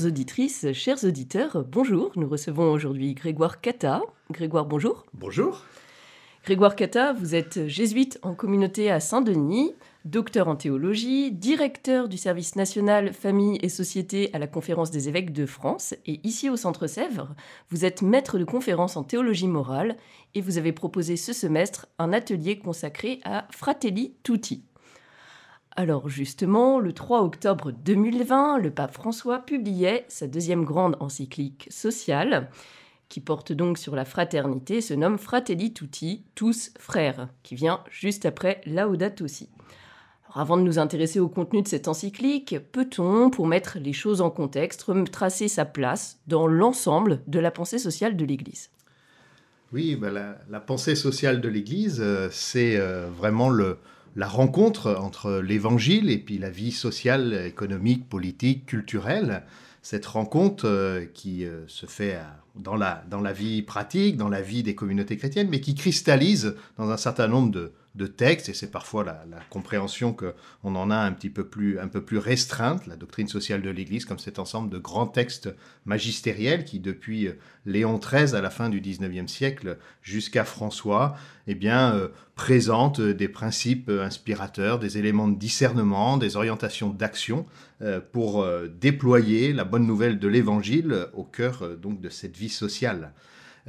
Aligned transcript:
Chères 0.00 0.08
auditrices, 0.08 0.72
chers 0.72 1.04
auditeurs, 1.04 1.62
bonjour. 1.70 2.10
Nous 2.16 2.26
recevons 2.26 2.72
aujourd'hui 2.72 3.12
Grégoire 3.12 3.60
Cata. 3.60 4.00
Grégoire, 4.30 4.64
bonjour. 4.64 5.04
Bonjour. 5.12 5.66
Grégoire 6.42 6.74
Cata, 6.74 7.12
vous 7.12 7.34
êtes 7.34 7.68
jésuite 7.68 8.18
en 8.22 8.34
communauté 8.34 8.90
à 8.90 8.98
Saint-Denis, 8.98 9.74
docteur 10.06 10.48
en 10.48 10.56
théologie, 10.56 11.32
directeur 11.32 12.08
du 12.08 12.16
service 12.16 12.56
national 12.56 13.12
famille 13.12 13.58
et 13.60 13.68
société 13.68 14.30
à 14.32 14.38
la 14.38 14.46
Conférence 14.46 14.90
des 14.90 15.10
évêques 15.10 15.34
de 15.34 15.44
France. 15.44 15.94
Et 16.06 16.26
ici 16.26 16.48
au 16.48 16.56
Centre 16.56 16.86
Sèvres, 16.86 17.34
vous 17.68 17.84
êtes 17.84 18.00
maître 18.00 18.38
de 18.38 18.44
conférence 18.44 18.96
en 18.96 19.04
théologie 19.04 19.48
morale 19.48 19.98
et 20.34 20.40
vous 20.40 20.56
avez 20.56 20.72
proposé 20.72 21.18
ce 21.18 21.34
semestre 21.34 21.88
un 21.98 22.14
atelier 22.14 22.58
consacré 22.58 23.20
à 23.24 23.46
Fratelli 23.50 24.14
Tutti. 24.22 24.62
Alors 25.76 26.08
justement, 26.08 26.80
le 26.80 26.92
3 26.92 27.22
octobre 27.22 27.70
2020, 27.70 28.58
le 28.58 28.70
pape 28.70 28.92
François 28.92 29.38
publiait 29.38 30.04
sa 30.08 30.26
deuxième 30.26 30.64
grande 30.64 30.96
encyclique 31.00 31.68
sociale, 31.70 32.50
qui 33.08 33.20
porte 33.20 33.52
donc 33.52 33.78
sur 33.78 33.94
la 33.94 34.04
fraternité, 34.04 34.80
se 34.80 34.94
nomme 34.94 35.18
Fratelli 35.18 35.72
Tutti, 35.72 36.24
tous 36.34 36.72
frères, 36.78 37.28
qui 37.42 37.54
vient 37.54 37.82
juste 37.90 38.26
après 38.26 38.60
Laudato 38.66 39.28
Si. 39.28 39.48
Alors 40.24 40.38
avant 40.38 40.56
de 40.56 40.62
nous 40.62 40.78
intéresser 40.78 41.20
au 41.20 41.28
contenu 41.28 41.62
de 41.62 41.68
cette 41.68 41.88
encyclique, 41.88 42.56
peut-on, 42.72 43.30
pour 43.30 43.46
mettre 43.46 43.78
les 43.78 43.92
choses 43.92 44.20
en 44.20 44.30
contexte, 44.30 44.86
tracer 45.10 45.48
sa 45.48 45.64
place 45.64 46.20
dans 46.26 46.46
l'ensemble 46.46 47.22
de 47.26 47.38
la 47.40 47.50
pensée 47.50 47.78
sociale 47.78 48.16
de 48.16 48.24
l'Église? 48.24 48.70
Oui, 49.72 49.94
ben 49.94 50.12
la, 50.12 50.36
la, 50.48 50.60
pensée 50.60 50.96
sociale 50.96 51.40
de 51.40 51.48
l'Église, 51.48 52.00
euh, 52.00 52.28
c'est 52.32 52.76
euh, 52.76 53.08
vraiment 53.08 53.50
le, 53.50 53.78
la 54.16 54.28
rencontre 54.28 54.94
entre 54.98 55.38
l'évangile 55.38 56.10
et 56.10 56.18
puis 56.18 56.38
la 56.38 56.50
vie 56.50 56.72
sociale, 56.72 57.44
économique, 57.46 58.08
politique, 58.08 58.66
culturelle. 58.66 59.44
Cette 59.82 60.06
rencontre 60.06 60.66
euh, 60.66 61.06
qui 61.14 61.44
euh, 61.44 61.66
se 61.66 61.86
fait 61.86 62.18
dans, 62.54 62.76
la, 62.76 63.02
dans 63.08 63.20
la 63.20 63.32
vie 63.32 63.62
pratique, 63.62 64.16
dans 64.16 64.28
la 64.28 64.42
vie 64.42 64.62
des 64.62 64.74
communautés 64.74 65.16
chrétiennes, 65.16 65.48
mais 65.48 65.60
qui 65.60 65.74
cristallise 65.74 66.54
dans 66.76 66.90
un 66.90 66.96
certain 66.96 67.28
nombre 67.28 67.50
de, 67.50 67.72
de 67.96 68.06
textes, 68.06 68.48
et 68.48 68.54
c'est 68.54 68.70
parfois 68.70 69.02
la, 69.04 69.40
compréhension 69.50 70.12
qu'on 70.12 70.76
en 70.76 70.90
a 70.90 70.96
un 70.96 71.12
petit 71.12 71.30
peu 71.30 71.44
plus, 71.44 71.78
un 71.80 71.88
peu 71.88 72.02
plus 72.02 72.18
restreinte, 72.18 72.86
la 72.86 72.94
doctrine 72.94 73.26
sociale 73.26 73.62
de 73.62 73.70
l'Église, 73.70 74.04
comme 74.04 74.20
cet 74.20 74.38
ensemble 74.38 74.70
de 74.70 74.78
grands 74.78 75.08
textes 75.08 75.52
magistériels 75.86 76.64
qui, 76.64 76.78
depuis 76.78 77.26
euh, 77.26 77.32
Léon 77.66 77.98
XIII 77.98 78.36
à 78.36 78.40
la 78.40 78.50
fin 78.50 78.68
du 78.68 78.80
XIXe 78.80 79.30
siècle 79.30 79.76
jusqu'à 80.02 80.44
François, 80.44 81.16
eh 81.48 81.56
bien, 81.56 81.94
euh, 81.94 82.08
présentent 82.36 83.00
des 83.00 83.28
principes 83.28 83.90
inspirateurs, 83.90 84.78
des 84.78 84.96
éléments 84.96 85.28
de 85.28 85.36
discernement, 85.36 86.16
des 86.16 86.36
orientations 86.36 86.90
d'action 86.90 87.44
euh, 87.82 88.00
pour 88.12 88.46
déployer 88.80 89.52
la 89.52 89.64
bonne 89.64 89.86
nouvelle 89.86 90.18
de 90.18 90.28
l'Évangile 90.28 91.06
au 91.12 91.24
cœur 91.24 91.76
donc 91.76 92.00
de 92.00 92.08
cette 92.08 92.36
vie 92.36 92.48
sociale. 92.48 93.12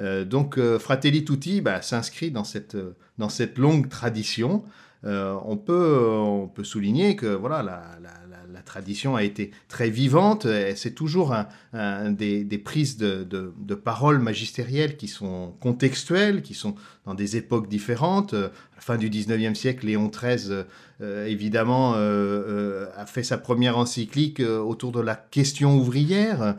Euh, 0.01 0.25
donc 0.25 0.57
euh, 0.57 0.79
Fratelli 0.79 1.23
Tutti 1.23 1.61
bah, 1.61 1.81
s'inscrit 1.81 2.31
dans 2.31 2.43
cette, 2.43 2.77
dans 3.17 3.29
cette 3.29 3.57
longue 3.57 3.87
tradition. 3.87 4.63
Euh, 5.03 5.35
on, 5.45 5.57
peut, 5.57 5.99
on 6.07 6.47
peut 6.47 6.63
souligner 6.63 7.15
que 7.15 7.27
voilà, 7.27 7.63
la, 7.63 7.81
la, 8.01 8.61
tradition 8.63 9.15
a 9.15 9.23
été 9.23 9.51
très 9.67 9.89
vivante. 9.89 10.47
C'est 10.75 10.93
toujours 10.93 11.35
des, 11.73 12.43
des, 12.43 12.57
prises 12.59 12.95
de, 12.95 13.23
de, 13.23 13.51
de 13.57 13.75
paroles 13.75 14.19
magistérielles 14.19 14.97
qui 14.97 15.07
sont 15.07 15.55
contextuelles, 15.59 16.43
qui 16.43 16.53
sont 16.53 16.75
dans 17.05 17.15
des 17.15 17.35
époques 17.35 17.67
différentes. 17.67 18.35
Fin 18.81 18.97
du 18.97 19.09
19e 19.11 19.53
siècle, 19.53 19.85
Léon 19.85 20.09
XIII 20.09 20.65
euh, 21.01 21.25
évidemment, 21.25 21.93
euh, 21.95 21.97
euh, 21.97 22.85
a 22.95 23.05
fait 23.05 23.23
sa 23.23 23.37
première 23.37 23.77
encyclique 23.77 24.39
autour 24.39 24.91
de 24.91 24.99
la 24.99 25.15
question 25.15 25.77
ouvrière. 25.77 26.55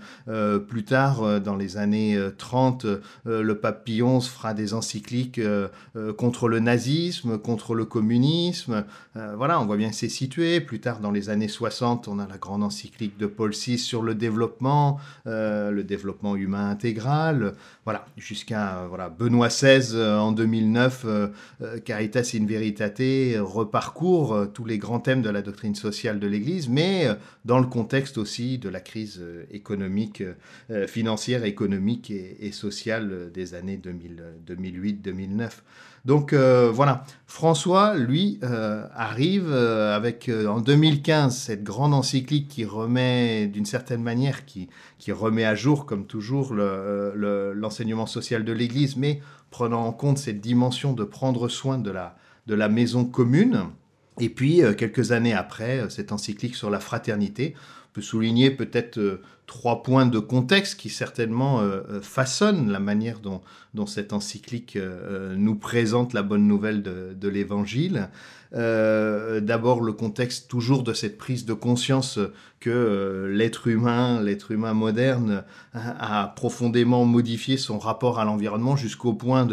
plus 0.69 0.85
tard, 0.85 1.41
dans 1.41 1.57
les 1.57 1.77
années 1.77 2.19
30, 2.39 2.87
le 3.25 3.59
pape 3.59 3.85
Pie 3.85 4.03
XI 4.03 4.29
fera 4.29 4.55
des 4.55 4.75
encycliques 4.75 5.41
contre 6.17 6.49
le 6.49 6.61
nazisme, 6.61 7.39
contre 7.39 7.75
le 7.75 7.85
communisme. 7.85 8.85
voilà, 9.15 9.61
on 9.61 9.67
voit 9.67 9.77
bien 9.77 9.91
que 9.91 9.95
c'est 9.95 10.09
situé. 10.09 10.61
Plus 10.61 10.81
tard, 10.81 11.01
dans 11.01 11.11
les 11.11 11.31
années 11.31 11.49
60, 11.49 12.09
on 12.09 12.19
a 12.19 12.27
la 12.27 12.39
grande 12.39 12.63
encyclique 12.63 13.19
de 13.19 13.27
Paul 13.27 13.53
VI 13.53 13.79
sur 13.79 14.03
le 14.03 14.15
développement, 14.15 14.99
le 15.27 15.83
développement 15.83 16.37
humain 16.37 16.71
intégral. 16.71 17.55
Voilà, 17.85 18.07
jusqu'à 18.17 18.87
voilà, 18.89 19.09
Benoît 19.09 19.49
XVI 19.49 19.97
en 20.01 20.31
2009, 20.31 21.05
Caritas 21.85 22.33
in 22.35 22.47
Veritate 22.47 23.41
reparcourt 23.41 24.33
euh, 24.33 24.47
tous 24.47 24.65
les 24.65 24.79
grands 24.79 25.01
thèmes 25.01 25.23
de 25.23 25.31
la 25.31 25.43
doctrine 25.43 25.75
sociale 25.75 26.19
de 26.19 26.27
l'Église, 26.27 26.69
mais 26.69 27.07
euh, 27.07 27.15
dans 27.45 27.59
le 27.59 27.67
contexte 27.67 28.19
aussi 28.19 28.59
de 28.59 28.69
la 28.69 28.81
crise 28.81 29.19
euh, 29.21 29.45
économique, 29.51 30.23
financière, 30.87 31.45
économique 31.45 32.11
et, 32.11 32.53
sociale 32.53 33.31
des 33.33 33.55
années 33.55 33.81
2008-2009. 34.47 35.51
Donc 36.05 36.35
voilà, 36.35 37.05
François, 37.27 37.97
lui, 37.97 38.41
arrive 38.43 39.53
avec 39.53 40.29
en 40.29 40.61
2015 40.61 41.37
cette 41.37 41.63
grande 41.63 41.95
encyclique 41.95 42.49
qui 42.49 42.65
remet 42.65 43.47
d'une 43.47 43.67
certaine 43.67 44.03
manière, 44.03 44.45
qui, 44.45 44.69
remet 45.09 45.45
à 45.45 45.55
jour, 45.55 45.87
comme 45.87 46.07
toujours, 46.07 46.55
l'enseignement 46.55 48.07
social 48.07 48.45
de 48.45 48.53
l'Église, 48.53 48.97
mais 48.97 49.21
prenant 49.53 49.87
en 49.87 49.93
compte 49.93 50.19
cette 50.19 50.41
dimension 50.41 50.93
de 50.93 51.05
prendre 51.05 51.49
soin 51.49 51.79
de 51.79 51.93
la, 51.93 52.17
de 52.47 52.55
la 52.55 52.69
maison 52.69 53.05
commune. 53.05 53.67
Et 54.19 54.29
puis, 54.29 54.63
euh, 54.63 54.75
quelques 54.75 55.13
années 55.13 55.35
après, 55.35 55.79
euh, 55.79 55.89
cette 55.89 56.13
encyclique 56.13 56.57
sur 56.57 56.71
la 56.71 56.81
fraternité, 56.81 57.55
peut 57.93 58.03
souligner 58.03 58.51
peut-être 58.51 58.99
euh, 58.99 59.23
trois 59.47 59.83
points 59.83 60.07
de 60.07 60.19
contexte 60.19 60.79
qui 60.79 60.89
certainement 60.89 61.61
façonnent 62.01 62.71
la 62.71 62.81
manière 62.81 63.19
dont, 63.21 63.43
cette 63.87 64.13
encyclique 64.13 64.79
nous 65.37 65.57
présente 65.57 66.13
la 66.15 66.23
bonne 66.23 66.47
nouvelle 66.47 66.83
de, 66.83 67.29
l'Évangile. 67.29 68.09
Euh, 68.55 69.41
d'abord 69.41 69.81
le 69.81 69.95
contexte 69.95 70.49
toujours 70.49 70.83
de 70.83 70.93
cette 70.93 71.17
prise 71.17 71.47
de 71.47 71.55
conscience 71.55 72.19
que 72.61 72.69
euh, 72.69 73.35
l'être 73.35 73.67
humain, 73.67 74.21
l'être 74.21 74.51
humain 74.51 74.75
moderne, 74.75 75.45
a, 75.73 76.33
profondément 76.37 77.07
modifié 77.07 77.57
son 77.57 77.79
rapport 77.79 78.21
à 78.21 78.27
l'environnement 78.27 78.77
jusqu'au 78.77 79.15
point 79.15 79.49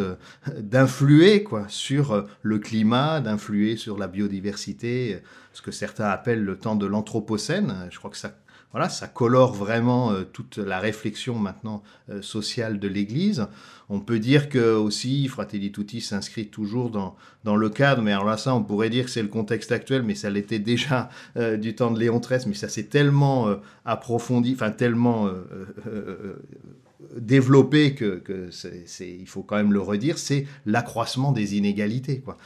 d'influer 0.58 1.46
sur 1.70 2.28
le 2.42 2.60
climat, 2.60 3.22
d'influer 3.22 3.78
sur 3.78 3.98
la 3.98 4.08
biodiversité, 4.08 5.22
ce 5.54 5.62
que 5.62 5.72
certains 5.72 6.10
appellent 6.10 6.44
le 6.44 6.58
temps 6.58 6.76
de 6.76 6.86
l'anthropocène. 6.86 7.88
Je 7.92 7.98
crois 8.00 8.12
que 8.12 8.18
ça 8.18 8.34
voilà, 8.72 8.88
ça 8.88 9.08
colore 9.08 9.54
vraiment 9.54 10.12
euh, 10.12 10.24
toute 10.24 10.58
la 10.58 10.80
réflexion 10.80 11.36
maintenant 11.36 11.82
euh, 12.10 12.22
sociale 12.22 12.80
de 12.80 12.88
l'Église. 12.88 13.48
On 13.90 14.00
peut 14.00 14.20
dire 14.20 14.50
que 14.50 14.76
aussi 14.76 15.28
Fratelli 15.28 15.72
Tutti 15.72 16.02
s'inscrit 16.02 16.48
toujours 16.48 16.92
dans, 16.92 17.16
dans 17.44 17.56
le 17.56 17.70
cadre, 17.70 18.04
mais 18.04 18.12
alors 18.12 18.26
là 18.26 18.38
ça 18.38 18.54
on 18.54 18.64
pourrait 18.64 18.92
dire 18.92 19.06
que 19.06 19.12
c'est 19.12 19.24
le 19.24 19.28
contexte 19.28 19.72
actuel, 19.72 20.04
mais 20.04 20.14
ça 20.14 20.30
l'était 20.30 20.60
déjà 20.60 21.10
euh, 21.38 21.58
du 21.58 21.74
temps 21.74 21.90
de 21.90 22.00
Léon 22.00 22.20
XIII, 22.20 22.48
mais 22.48 22.54
ça 22.54 22.70
s'est 22.70 22.84
tellement 22.84 23.48
approfondi, 23.86 24.54
enfin 24.54 24.70
tellement 24.70 25.28
développé 27.18 27.96
que, 27.96 28.50
c'est, 28.52 29.10
il 29.10 29.28
faut 29.28 29.42
quand 29.42 29.56
même 29.56 29.74
le 29.74 29.82
redire, 29.82 30.20
c'est 30.20 30.46
l'accroissement 30.68 31.32
des 31.32 31.58
inégalités. 31.58 32.20
Quoi. 32.20 32.38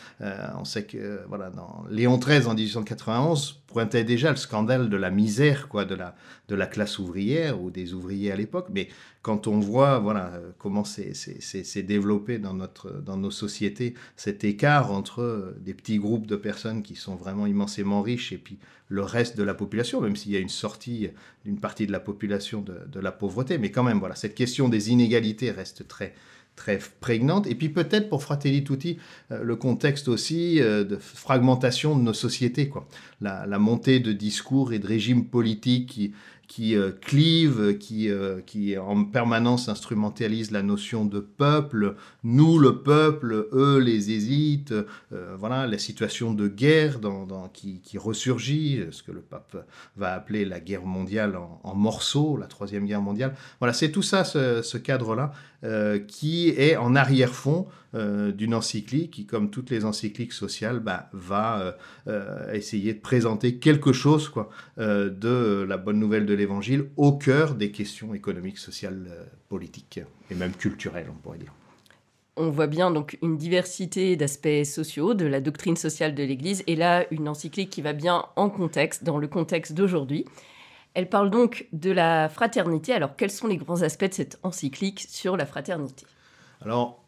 on 0.57 0.63
sait 0.63 0.85
que 0.85 1.21
voilà, 1.27 1.49
dans 1.49 1.83
Léon 1.89 2.17
XIII 2.17 2.45
en 2.47 2.53
1891 2.53 3.62
pointait 3.73 4.05
déjà 4.05 4.29
le 4.29 4.37
scandale 4.37 4.89
de 4.89 4.95
la 4.95 5.09
misère 5.09 5.67
quoi, 5.67 5.83
de, 5.83 5.95
la, 5.95 6.15
de 6.47 6.55
la 6.55 6.67
classe 6.67 6.99
ouvrière 6.99 7.61
ou 7.61 7.71
des 7.71 7.93
ouvriers 7.93 8.31
à 8.31 8.37
l'époque. 8.37 8.67
Mais 8.71 8.87
quand 9.21 9.47
on 9.47 9.59
voit 9.59 9.99
voilà, 9.99 10.31
comment 10.57 10.85
c'est 10.85 11.83
développé 11.83 12.39
dans, 12.39 12.53
notre, 12.53 12.91
dans 13.01 13.17
nos 13.17 13.31
sociétés, 13.31 13.95
cet 14.15 14.45
écart 14.45 14.91
entre 14.91 15.55
des 15.59 15.73
petits 15.73 15.97
groupes 15.97 16.27
de 16.27 16.37
personnes 16.37 16.83
qui 16.83 16.95
sont 16.95 17.15
vraiment 17.15 17.47
immensément 17.47 18.01
riches 18.01 18.31
et 18.31 18.37
puis 18.37 18.59
le 18.87 19.01
reste 19.01 19.35
de 19.37 19.43
la 19.43 19.55
population, 19.55 20.01
même 20.01 20.15
s'il 20.15 20.31
y 20.31 20.37
a 20.37 20.39
une 20.39 20.49
sortie 20.49 21.09
d'une 21.43 21.59
partie 21.59 21.87
de 21.87 21.91
la 21.91 21.99
population 21.99 22.61
de, 22.61 22.77
de, 22.87 22.99
la 22.99 23.11
pauvreté, 23.11 23.57
mais 23.57 23.71
quand 23.71 23.83
même, 23.83 23.97
voilà, 23.97 24.13
cette 24.13 24.35
question 24.35 24.69
des 24.69 24.91
inégalités 24.91 25.49
reste 25.49 25.87
très, 25.87 26.13
très 26.55 26.79
prégnante. 26.99 27.47
Et 27.47 27.55
puis 27.55 27.69
peut-être 27.69 28.09
pour 28.09 28.23
Fratelli 28.23 28.63
Tutti, 28.63 28.97
euh, 29.31 29.43
le 29.43 29.55
contexte 29.55 30.07
aussi 30.07 30.61
euh, 30.61 30.83
de 30.83 30.97
fragmentation 30.97 31.97
de 31.97 32.03
nos 32.03 32.13
sociétés. 32.13 32.69
Quoi. 32.69 32.87
La, 33.21 33.45
la, 33.45 33.59
montée 33.59 33.99
de 33.99 34.13
discours 34.13 34.73
et 34.73 34.79
de 34.79 34.87
régimes 34.87 35.25
politiques 35.25 35.89
qui 35.89 36.13
qui 36.53 36.75
euh, 36.75 36.91
clive, 36.91 37.79
qui, 37.79 38.11
euh, 38.11 38.39
qui 38.45 38.77
en 38.77 39.05
permanence 39.05 39.69
instrumentalise 39.69 40.51
la 40.51 40.61
notion 40.61 41.03
de 41.03 41.19
peuple, 41.19 41.95
nous 42.23 42.59
le 42.59 42.83
peuple, 42.83 43.47
eux 43.53 43.79
les 43.79 44.11
hésites, 44.11 44.71
euh, 44.71 45.35
voilà 45.35 45.65
la 45.65 45.79
situation 45.79 46.31
de 46.31 46.47
guerre 46.47 46.99
dans, 46.99 47.49
qui, 47.51 47.81
qui, 47.81 47.97
ressurgit, 47.97 48.83
ce 48.91 49.01
que 49.01 49.11
le 49.11 49.21
pape 49.21 49.65
va 49.97 50.13
appeler 50.13 50.45
la 50.45 50.59
guerre 50.59 50.85
mondiale 50.85 51.39
en, 51.63 51.73
morceaux, 51.73 52.37
la 52.37 52.45
troisième 52.45 52.85
guerre 52.85 53.01
mondiale. 53.01 53.33
Voilà, 53.59 53.73
c'est 53.73 53.89
tout 53.89 54.03
ça, 54.03 54.23
ce, 54.23 54.61
ce 54.61 54.77
cadre-là, 54.77 55.31
qui 56.07 56.49
est 56.49 56.75
en 56.75 56.93
arrière-fond 56.93 57.67
d'une 57.93 58.55
encyclique 58.55 59.11
qui, 59.11 59.25
comme 59.25 59.49
toutes 59.49 59.69
les 59.69 59.85
encycliques 59.85 60.33
sociales, 60.33 60.79
bah, 60.79 61.09
va 61.13 61.75
essayer 62.51 62.93
de 62.93 62.99
présenter 62.99 63.59
quelque 63.59 63.93
chose 63.93 64.29
quoi, 64.29 64.49
de 64.77 65.65
la 65.67 65.77
bonne 65.77 65.99
nouvelle 65.99 66.25
de 66.25 66.33
l'Évangile 66.33 66.85
au 66.97 67.13
cœur 67.13 67.55
des 67.55 67.71
questions 67.71 68.13
économiques, 68.13 68.57
sociales, 68.57 69.07
euh, 69.09 69.23
politiques 69.49 69.99
et 70.29 70.35
même 70.35 70.53
culturelles, 70.53 71.07
on 71.09 71.15
pourrait 71.15 71.37
dire. 71.37 71.53
On 72.35 72.49
voit 72.49 72.67
bien 72.67 72.89
donc 72.89 73.17
une 73.21 73.37
diversité 73.37 74.15
d'aspects 74.15 74.63
sociaux 74.65 75.13
de 75.13 75.25
la 75.25 75.39
doctrine 75.39 75.75
sociale 75.75 76.15
de 76.15 76.23
l'Église 76.23 76.63
et 76.65 76.75
là 76.75 77.05
une 77.11 77.27
encyclique 77.29 77.69
qui 77.69 77.81
va 77.81 77.93
bien 77.93 78.25
en 78.35 78.49
contexte, 78.49 79.03
dans 79.03 79.19
le 79.19 79.27
contexte 79.27 79.73
d'aujourd'hui. 79.73 80.25
Elle 80.95 81.09
parle 81.09 81.29
donc 81.29 81.67
de 81.73 81.91
la 81.91 82.29
fraternité. 82.29 82.93
Alors 82.93 83.15
quels 83.15 83.31
sont 83.31 83.47
les 83.47 83.57
grands 83.57 83.81
aspects 83.83 84.09
de 84.09 84.13
cette 84.13 84.39
encyclique 84.41 85.05
sur 85.07 85.37
la 85.37 85.45
fraternité? 85.45 86.05
Alors 86.61 87.02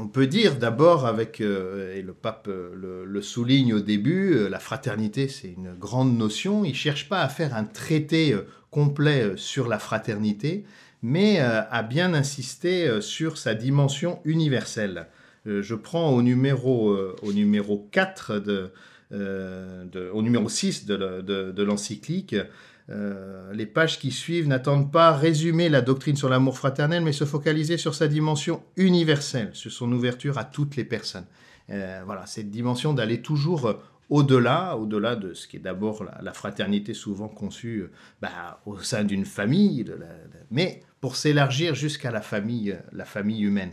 on 0.00 0.08
peut 0.08 0.26
dire 0.26 0.56
d'abord, 0.56 1.06
avec, 1.06 1.40
euh, 1.40 1.96
et 1.96 2.02
le 2.02 2.14
pape 2.14 2.48
euh, 2.48 3.04
le, 3.06 3.22
souligne 3.22 3.74
au 3.74 3.80
début, 3.80 4.48
la 4.48 4.58
fraternité 4.58 5.28
c'est 5.28 5.48
une 5.48 5.74
grande 5.74 6.16
notion. 6.16 6.64
Il 6.64 6.70
ne 6.70 6.74
cherche 6.74 7.08
pas 7.08 7.20
à 7.20 7.28
faire 7.28 7.54
un 7.54 7.64
traité 7.64 8.34
complet 8.70 9.22
euh, 9.22 9.36
sur 9.36 9.68
la 9.68 9.78
fraternité, 9.78 10.64
mais 11.02 11.40
euh, 11.40 11.62
a 11.70 11.82
bien 11.82 12.14
insisté 12.14 12.86
euh, 12.86 13.00
sur 13.00 13.38
sa 13.38 13.54
dimension 13.54 14.20
universelle. 14.24 15.06
Je 15.46 15.74
prends 15.74 16.10
au 16.10 16.20
numéro, 16.20 16.94
au 17.22 17.32
numéro 17.32 17.88
4 17.92 18.40
de, 18.40 18.70
au 20.12 20.20
numéro 20.20 20.50
6 20.50 20.84
de, 20.84 21.62
l'encyclique, 21.62 22.36
les 23.52 23.66
pages 23.66 23.98
qui 23.98 24.10
suivent 24.10 24.48
n'attendent 24.48 24.90
pas 24.90 25.12
résumer 25.12 25.68
la 25.68 25.80
doctrine 25.80 26.16
sur 26.16 26.28
l'amour 26.28 26.58
fraternel, 26.58 27.04
mais 27.04 27.12
se 27.12 27.24
focaliser 27.24 27.76
sur 27.76 27.94
sa 27.94 28.08
dimension 28.08 28.62
universelle, 28.76 29.50
sur 29.52 29.70
son 29.70 29.92
ouverture 29.92 30.38
à 30.38 30.44
toutes 30.44 30.76
les 30.76 30.84
personnes. 30.84 31.26
voilà, 31.68 32.26
cette 32.26 32.50
dimension 32.50 32.92
d'aller 32.92 33.22
toujours 33.22 33.76
au-delà, 34.10 34.76
au-delà 34.76 35.14
de 35.14 35.32
ce 35.34 35.46
qui 35.46 35.56
est 35.56 35.60
d'abord 35.60 36.04
la, 36.20 36.32
fraternité 36.32 36.94
souvent 36.94 37.28
conçue 37.28 37.82
euh, 37.82 37.90
bah, 38.20 38.60
au 38.66 38.78
sein 38.80 39.04
d'une 39.04 39.24
famille, 39.24 39.84
mais 40.50 40.82
pour 41.00 41.14
s'élargir 41.14 41.76
jusqu'à 41.76 42.10
la 42.10 42.20
famille, 42.20 42.72
euh, 42.72 42.80
la 42.92 43.04
famille 43.04 43.42
humaine. 43.42 43.70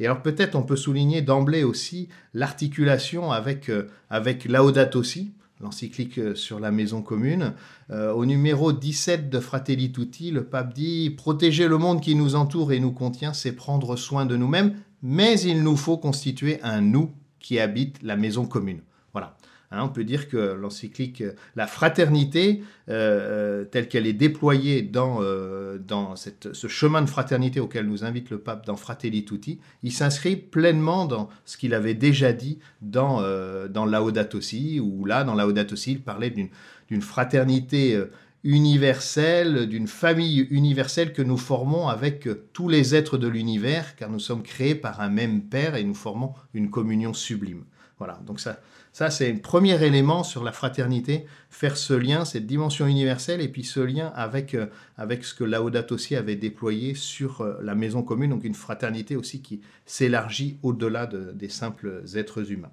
Et 0.00 0.06
alors 0.06 0.20
peut-être 0.20 0.56
on 0.56 0.64
peut 0.64 0.76
souligner 0.76 1.22
d'emblée 1.22 1.62
aussi 1.62 2.08
l'articulation 2.34 3.30
avec, 3.30 3.70
euh, 3.70 3.88
avec 4.10 4.46
Laudato 4.46 5.04
Si, 5.04 5.32
l'encyclique 5.60 6.36
sur 6.36 6.60
la 6.60 6.70
maison 6.70 7.02
commune. 7.02 7.54
au 7.90 8.24
numéro 8.24 8.72
17 8.72 9.28
de 9.28 9.40
Fratelli 9.40 9.90
Tutti, 9.90 10.30
le 10.30 10.44
pape 10.44 10.72
dit 10.72 11.10
Protéger 11.10 11.68
le 11.68 11.78
monde 11.78 12.00
qui 12.00 12.14
nous 12.14 12.34
entoure 12.34 12.72
et 12.72 12.80
nous 12.80 12.92
contient, 12.92 13.32
c'est 13.32 13.52
prendre 13.52 13.96
soin 13.96 14.26
de 14.26 14.36
nous-mêmes, 14.36 14.76
mais 15.02 15.40
il 15.40 15.62
nous 15.62 15.76
faut 15.76 15.96
constituer 15.96 16.60
un 16.62 16.80
nous 16.80 17.10
qui 17.40 17.58
habite 17.58 18.02
la 18.02 18.16
maison 18.16 18.46
commune. 18.46 18.82
Voilà. 19.12 19.36
Hein, 19.70 19.82
on 19.84 19.88
peut 19.90 20.04
dire 20.04 20.28
que 20.28 20.54
l'encyclique, 20.54 21.22
la 21.54 21.66
fraternité, 21.66 22.62
euh, 22.88 23.62
euh, 23.62 23.64
telle 23.66 23.88
qu'elle 23.88 24.06
est 24.06 24.14
déployée 24.14 24.80
dans, 24.80 25.18
euh, 25.20 25.76
dans 25.78 26.16
ce 26.16 26.66
chemin 26.68 27.02
de 27.02 27.08
fraternité 27.08 27.60
auquel 27.60 27.86
nous 27.86 28.02
invite 28.02 28.30
le 28.30 28.38
pape 28.38 28.64
dans 28.64 28.76
Fratelli 28.76 29.26
Tutti, 29.26 29.60
il 29.82 29.92
s'inscrit 29.92 30.36
pleinement 30.36 31.04
dans 31.04 31.28
ce 31.44 31.58
qu'il 31.58 31.74
avait 31.74 31.92
déjà 31.92 32.32
dit 32.32 32.58
dans, 32.80 33.20
dans 33.68 33.84
Laudato 33.84 34.40
Si, 34.40 34.80
où 34.80 35.04
là, 35.04 35.24
dans 35.24 35.34
Laudato 35.34 35.76
il 35.76 36.00
parlait 36.00 36.30
d'une 36.30 37.02
fraternité 37.02 38.02
universelle, 38.44 39.66
d'une 39.68 39.86
famille 39.86 40.46
universelle 40.50 41.12
que 41.12 41.22
nous 41.22 41.36
formons 41.36 41.88
avec 41.88 42.26
tous 42.54 42.68
les 42.70 42.94
êtres 42.94 43.18
de 43.18 43.28
l'univers, 43.28 43.96
car 43.96 44.08
nous 44.08 44.20
sommes 44.20 44.42
créés 44.42 44.74
par 44.74 45.00
un 45.02 45.10
même 45.10 45.42
Père 45.42 45.76
et 45.76 45.84
nous 45.84 45.94
formons 45.94 46.32
une 46.54 46.70
communion 46.70 47.12
sublime. 47.12 47.64
Voilà, 47.98 48.20
donc 48.24 48.38
ça, 48.38 48.60
ça, 48.92 49.10
c'est 49.10 49.30
un 49.30 49.36
premier 49.36 49.82
élément 49.84 50.22
sur 50.22 50.44
la 50.44 50.52
fraternité, 50.52 51.26
faire 51.50 51.76
ce 51.76 51.94
lien, 51.94 52.24
cette 52.24 52.46
dimension 52.46 52.86
universelle, 52.86 53.40
et 53.40 53.48
puis 53.48 53.64
ce 53.64 53.80
lien 53.80 54.12
avec, 54.14 54.54
euh, 54.54 54.66
avec 54.96 55.24
ce 55.24 55.34
que 55.34 55.44
Laudato 55.44 55.96
aussi 55.96 56.14
avait 56.14 56.36
déployé 56.36 56.94
sur 56.94 57.40
euh, 57.40 57.58
la 57.62 57.74
maison 57.74 58.02
commune, 58.02 58.30
donc 58.30 58.44
une 58.44 58.54
fraternité 58.54 59.16
aussi 59.16 59.42
qui 59.42 59.60
s'élargit 59.84 60.58
au-delà 60.62 61.06
des 61.06 61.48
simples 61.48 62.04
êtres 62.14 62.52
humains. 62.52 62.70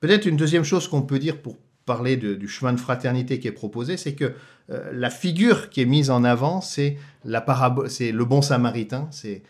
Peut-être 0.00 0.26
une 0.26 0.36
deuxième 0.36 0.64
chose 0.64 0.88
qu'on 0.88 1.02
peut 1.02 1.18
dire 1.18 1.40
pour 1.40 1.58
parler 1.84 2.16
du 2.16 2.48
chemin 2.48 2.72
de 2.72 2.80
fraternité 2.80 3.40
qui 3.40 3.48
est 3.48 3.52
proposé, 3.52 3.96
c'est 3.96 4.14
que 4.14 4.34
euh, 4.70 4.90
la 4.92 5.10
figure 5.10 5.68
qui 5.70 5.80
est 5.80 5.86
mise 5.86 6.10
en 6.10 6.24
avant, 6.24 6.60
c'est 6.60 6.96
la 7.24 7.40
parabole, 7.40 7.90
c'est 7.90 8.12
le 8.12 8.24
bon 8.24 8.42
samaritain, 8.42 9.08
c'est, 9.10 9.42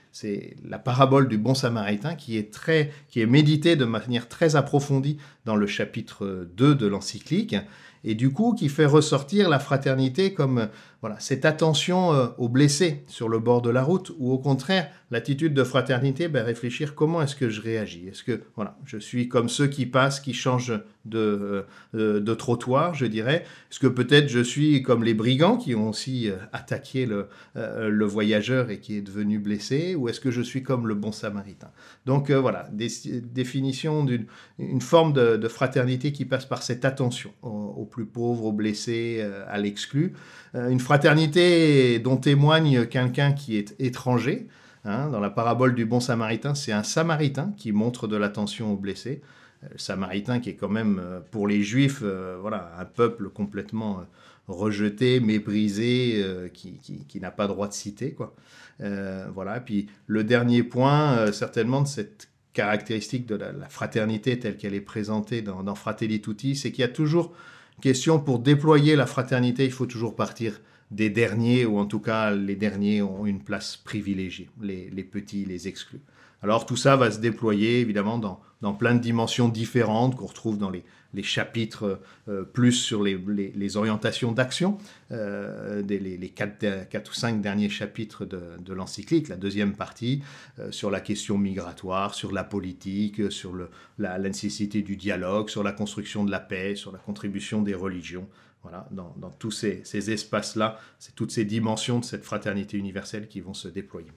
la 0.65 0.79
parabole 0.79 1.29
du 1.29 1.39
bon 1.39 1.55
samaritain 1.55 2.15
qui 2.15 2.37
est 2.37 2.53
très, 2.53 2.93
qui 3.09 3.21
est 3.21 3.27
méditée 3.27 3.77
de 3.77 3.85
manière 3.85 4.29
très 4.29 4.57
approfondie 4.57 5.19
dans 5.45 5.57
le 5.57 5.67
chapitre 5.67 6.47
2 6.55 6.75
de 6.75 6.87
l'encyclique 6.87 7.57
et 8.05 8.15
du 8.15 8.31
coup 8.31 8.55
qui 8.55 8.69
fait 8.69 8.87
ressortir 8.87 9.49
la 9.49 9.59
fraternité 9.59 10.35
comme 10.35 10.69
voilà 11.01 11.19
cette 11.19 11.45
attention 11.45 12.13
euh, 12.13 12.29
aux 12.39 12.49
blessés 12.49 13.05
sur 13.07 13.29
le 13.29 13.39
bord 13.39 13.63
de 13.63 13.71
la 13.71 13.83
route 13.83 14.13
ou 14.19 14.33
au 14.33 14.39
contraire 14.39 14.89
l'attitude 15.11 15.55
de 15.55 15.65
fraternité 15.65 16.29
ben, 16.29 16.45
réfléchir 16.45 16.95
comment 16.95 17.23
est-ce 17.23 17.37
que 17.37 17.49
je 17.49 17.61
réagis. 17.61 18.09
Est-ce 18.09 18.25
que 18.25 18.43
voilà 18.57 18.77
je 18.85 18.99
suis 18.99 19.29
comme 19.29 19.49
ceux 19.49 19.67
qui 19.67 19.87
passent 19.87 20.21
qui 20.21 20.35
changent 20.35 20.81
de, 21.05 21.65
euh, 21.95 22.21
de 22.21 22.35
trottoir 22.35 22.95
je 22.95 23.07
dirais. 23.07 23.45
Est-ce 23.71 23.81
que 23.81 23.87
peut-être 23.87 24.29
je 24.29 24.41
suis 24.41 24.83
comme 24.83 25.05
les 25.05 25.15
brigands 25.15 25.57
qui 25.57 25.75
ont 25.75 25.89
aussi 25.89 26.29
euh, 26.29 26.37
attaqué 26.53 27.07
le, 27.07 27.29
le 27.63 28.05
voyageur 28.05 28.71
et 28.71 28.79
qui 28.79 28.97
est 28.97 29.03
devenu 29.03 29.39
blessé 29.39 29.95
ou 29.95 30.09
est-ce 30.09 30.21
que 30.21 30.31
je 30.31 30.43
suis 30.43 30.63
comme 30.63 30.87
le 30.87 30.95
bon 30.95 31.13
samaritain? 31.13 31.71
Donc 32.07 32.31
voilà 32.31 32.69
des, 32.73 32.89
définition 33.21 34.05
d'une 34.05 34.27
une 34.59 34.81
forme 34.81 35.13
de, 35.13 35.49
fraternité 35.49 36.13
qui 36.13 36.25
passe 36.25 36.47
par 36.47 36.63
cette 36.63 36.85
attention 36.85 37.33
aux 37.43 37.85
plus 37.85 38.07
pauvres, 38.07 38.47
aux 38.47 38.53
blessés, 38.53 39.19
euh, 39.21 39.45
à 39.49 39.59
l'exclu. 39.59 40.15
Euh, 40.55 40.69
une 40.69 40.81
fraternité 40.81 41.99
dont 41.99 42.17
témoigne 42.17 42.87
quelqu'un 42.87 43.33
qui 43.33 43.57
est 43.57 43.75
étranger. 43.79 44.49
Hein. 44.85 45.11
dans 45.11 45.21
la 45.21 45.31
parabole 45.31 45.77
du 45.77 45.87
bon 45.87 46.01
samaritain, 46.01 46.57
c'est 46.57 46.73
un 46.73 46.83
samaritain 46.83 47.53
qui 47.57 47.71
montre 47.71 48.09
de 48.09 48.17
l'attention 48.17 48.73
aux 48.73 48.77
blessés. 48.77 49.23
Euh, 49.63 49.69
le 49.73 49.79
samaritain 49.79 50.41
qui 50.41 50.51
est 50.51 50.57
quand 50.57 50.69
même, 50.69 51.01
pour 51.31 51.47
les 51.47 51.63
juifs, 51.63 52.03
voilà, 52.03 52.73
un 52.79 52.85
peuple 52.85 53.29
complètement 53.31 54.01
rejeté, 54.49 55.21
méprisé, 55.21 56.25
qui, 56.53 56.75
qui, 57.09 57.21
n'a 57.21 57.31
pas 57.31 57.47
droit 57.47 57.69
de 57.69 57.73
citer. 57.73 58.13
Quoi. 58.13 58.35
voilà. 58.79 59.59
Et 59.59 59.61
puis 59.61 59.87
le 60.07 60.25
dernier 60.25 60.63
point, 60.63 61.31
certainement, 61.33 61.83
de 61.83 61.89
cette 61.89 62.29
caractéristique 62.53 63.27
de 63.27 63.35
la, 63.35 63.69
fraternité 63.69 64.39
telle 64.39 64.57
qu'elle 64.57 64.75
est 64.75 64.81
présentée 64.81 65.43
dans, 65.43 65.63
dans 65.63 65.75
Fratelli 65.75 66.21
Tutti, 66.21 66.57
c'est 66.57 66.71
qu'il 66.71 66.83
y 66.83 66.85
a 66.85 66.89
toujours 66.89 67.33
question 67.81 68.21
pour 68.21 68.39
déployer 68.39 68.97
la 68.97 69.07
fraternité, 69.07 69.65
il 69.65 69.73
faut 69.73 69.87
toujours 69.87 70.15
partir 70.15 70.61
des 70.91 71.09
derniers, 71.09 71.65
ou 71.65 71.79
en 71.79 71.87
tout 71.87 72.01
cas 72.01 72.31
les 72.31 72.57
derniers 72.57 73.01
ont 73.03 73.25
une 73.25 73.43
place 73.43 73.77
privilégiée, 73.77 74.51
les, 74.61 74.91
les 74.91 75.05
petits, 75.05 75.45
les 75.45 75.69
exclus. 75.69 76.01
Alors 76.43 76.67
tout 76.67 76.77
ça 76.77 76.97
va 76.97 77.11
se 77.13 77.21
déployer 77.21 77.81
évidemment 77.81 78.19
dans, 78.19 78.75
plein 78.75 78.97
de 78.97 79.01
dimensions 79.01 79.49
différentes 79.49 80.17
qu'on 80.17 80.27
retrouve 80.27 80.59
dans 80.59 80.71
les, 80.71 80.83
chapitres 81.23 82.01
euh, 82.27 82.43
plus 82.43 82.73
sur 82.73 83.03
les, 83.05 83.77
orientations 83.77 84.33
d'action, 84.33 84.77
euh, 85.13 85.83
les, 85.83 86.29
quatre, 86.31 86.89
quatre, 86.89 87.11
ou 87.13 87.15
cinq 87.15 87.41
derniers 87.41 87.69
chapitres 87.69 88.25
de, 88.25 88.41
de 88.59 88.73
l'encyclique, 88.73 89.29
la 89.29 89.37
deuxième 89.37 89.77
partie, 89.77 90.23
euh, 90.59 90.73
sur 90.73 90.91
la 90.91 91.01
question 91.01 91.39
migratoire, 91.39 92.15
sur 92.15 92.33
la 92.33 92.43
politique, 92.43 93.31
sur 93.31 93.55
la, 93.99 94.19
nécessité 94.19 94.83
du 94.83 94.97
dialogue, 94.97 95.49
sur 95.49 95.63
la 95.63 95.73
construction 95.73 96.25
de 96.25 96.33
la 96.33 96.41
paix, 96.41 96.75
sur 96.75 96.91
la 96.91 96.99
contribution 96.99 97.63
des 97.63 97.75
religions. 97.75 98.27
voilà, 98.63 98.89
dans, 98.91 99.31
tous 99.39 99.53
ces, 99.53 100.11
espaces-là, 100.11 100.81
c'est 100.99 101.15
toutes 101.15 101.31
ces 101.31 101.45
dimensions 101.45 102.01
de 102.01 102.05
cette 102.05 102.25
fraternité 102.25 102.79
universelle 102.79 103.29
qui 103.29 103.41
vont 103.41 103.55
se 103.55 103.69
déployer. 103.69 104.11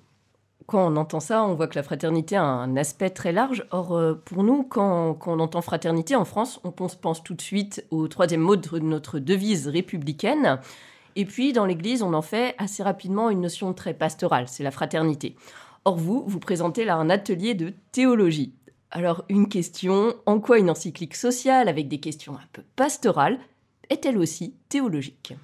Quand 0.67 0.91
on 0.91 0.95
entend 0.95 1.19
ça, 1.19 1.43
on 1.43 1.53
voit 1.53 1.67
que 1.67 1.75
la 1.75 1.83
fraternité 1.83 2.35
a 2.35 2.43
un 2.43 2.75
aspect 2.75 3.11
très 3.11 3.31
large. 3.31 3.65
Or, 3.69 3.95
euh, 3.95 4.15
pour 4.25 4.43
nous, 4.43 4.63
quand, 4.63 5.19
on 5.27 5.39
entend 5.39 5.61
fraternité 5.61 6.15
en 6.15 6.25
France, 6.25 6.59
on 6.63 6.71
pense, 6.71 7.23
tout 7.23 7.35
de 7.35 7.41
suite 7.41 7.85
au 7.91 8.07
troisième 8.07 8.41
mot 8.41 8.55
de 8.55 8.79
notre 8.79 9.19
devise 9.19 9.67
républicaine. 9.67 10.59
Et 11.15 11.25
puis, 11.25 11.53
dans 11.53 11.65
l'Église, 11.65 12.01
on 12.01 12.13
en 12.13 12.23
fait 12.23 12.55
assez 12.57 12.81
rapidement 12.81 13.29
une 13.29 13.41
notion 13.41 13.73
très 13.73 13.93
pastorale, 13.93 14.47
c'est 14.47 14.63
la 14.63 14.71
fraternité. 14.71 15.35
Or, 15.85 15.97
vous, 15.97 16.23
vous 16.25 16.39
présentez 16.39 16.83
là 16.83 16.95
un 16.95 17.11
atelier 17.11 17.53
de 17.53 17.73
théologie. 17.91 18.55
Alors, 18.89 19.23
une 19.29 19.47
question, 19.47 20.15
en 20.25 20.39
quoi 20.39 20.57
une 20.57 20.71
encyclique 20.71 21.15
sociale 21.15 21.69
avec 21.69 21.87
des 21.87 21.99
questions 21.99 22.33
un 22.33 22.47
peu 22.53 22.63
pastorales 22.75 23.37
est-elle 23.89 24.17
aussi 24.17 24.55
théologique? 24.67 25.35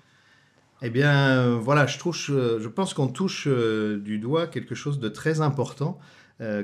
Eh 0.83 0.89
bien, 0.89 1.38
euh, 1.38 1.59
voilà, 1.61 1.85
je, 1.85 2.00
euh, 2.31 2.59
je 2.59 2.67
pense 2.67 2.95
qu'on 2.95 3.07
touche 3.07 3.47
euh, 3.47 4.00
du 4.00 4.17
doigt 4.17 4.47
quelque 4.47 4.73
chose 4.73 5.00
de 5.00 5.09
très 5.09 5.41
important 5.41 6.00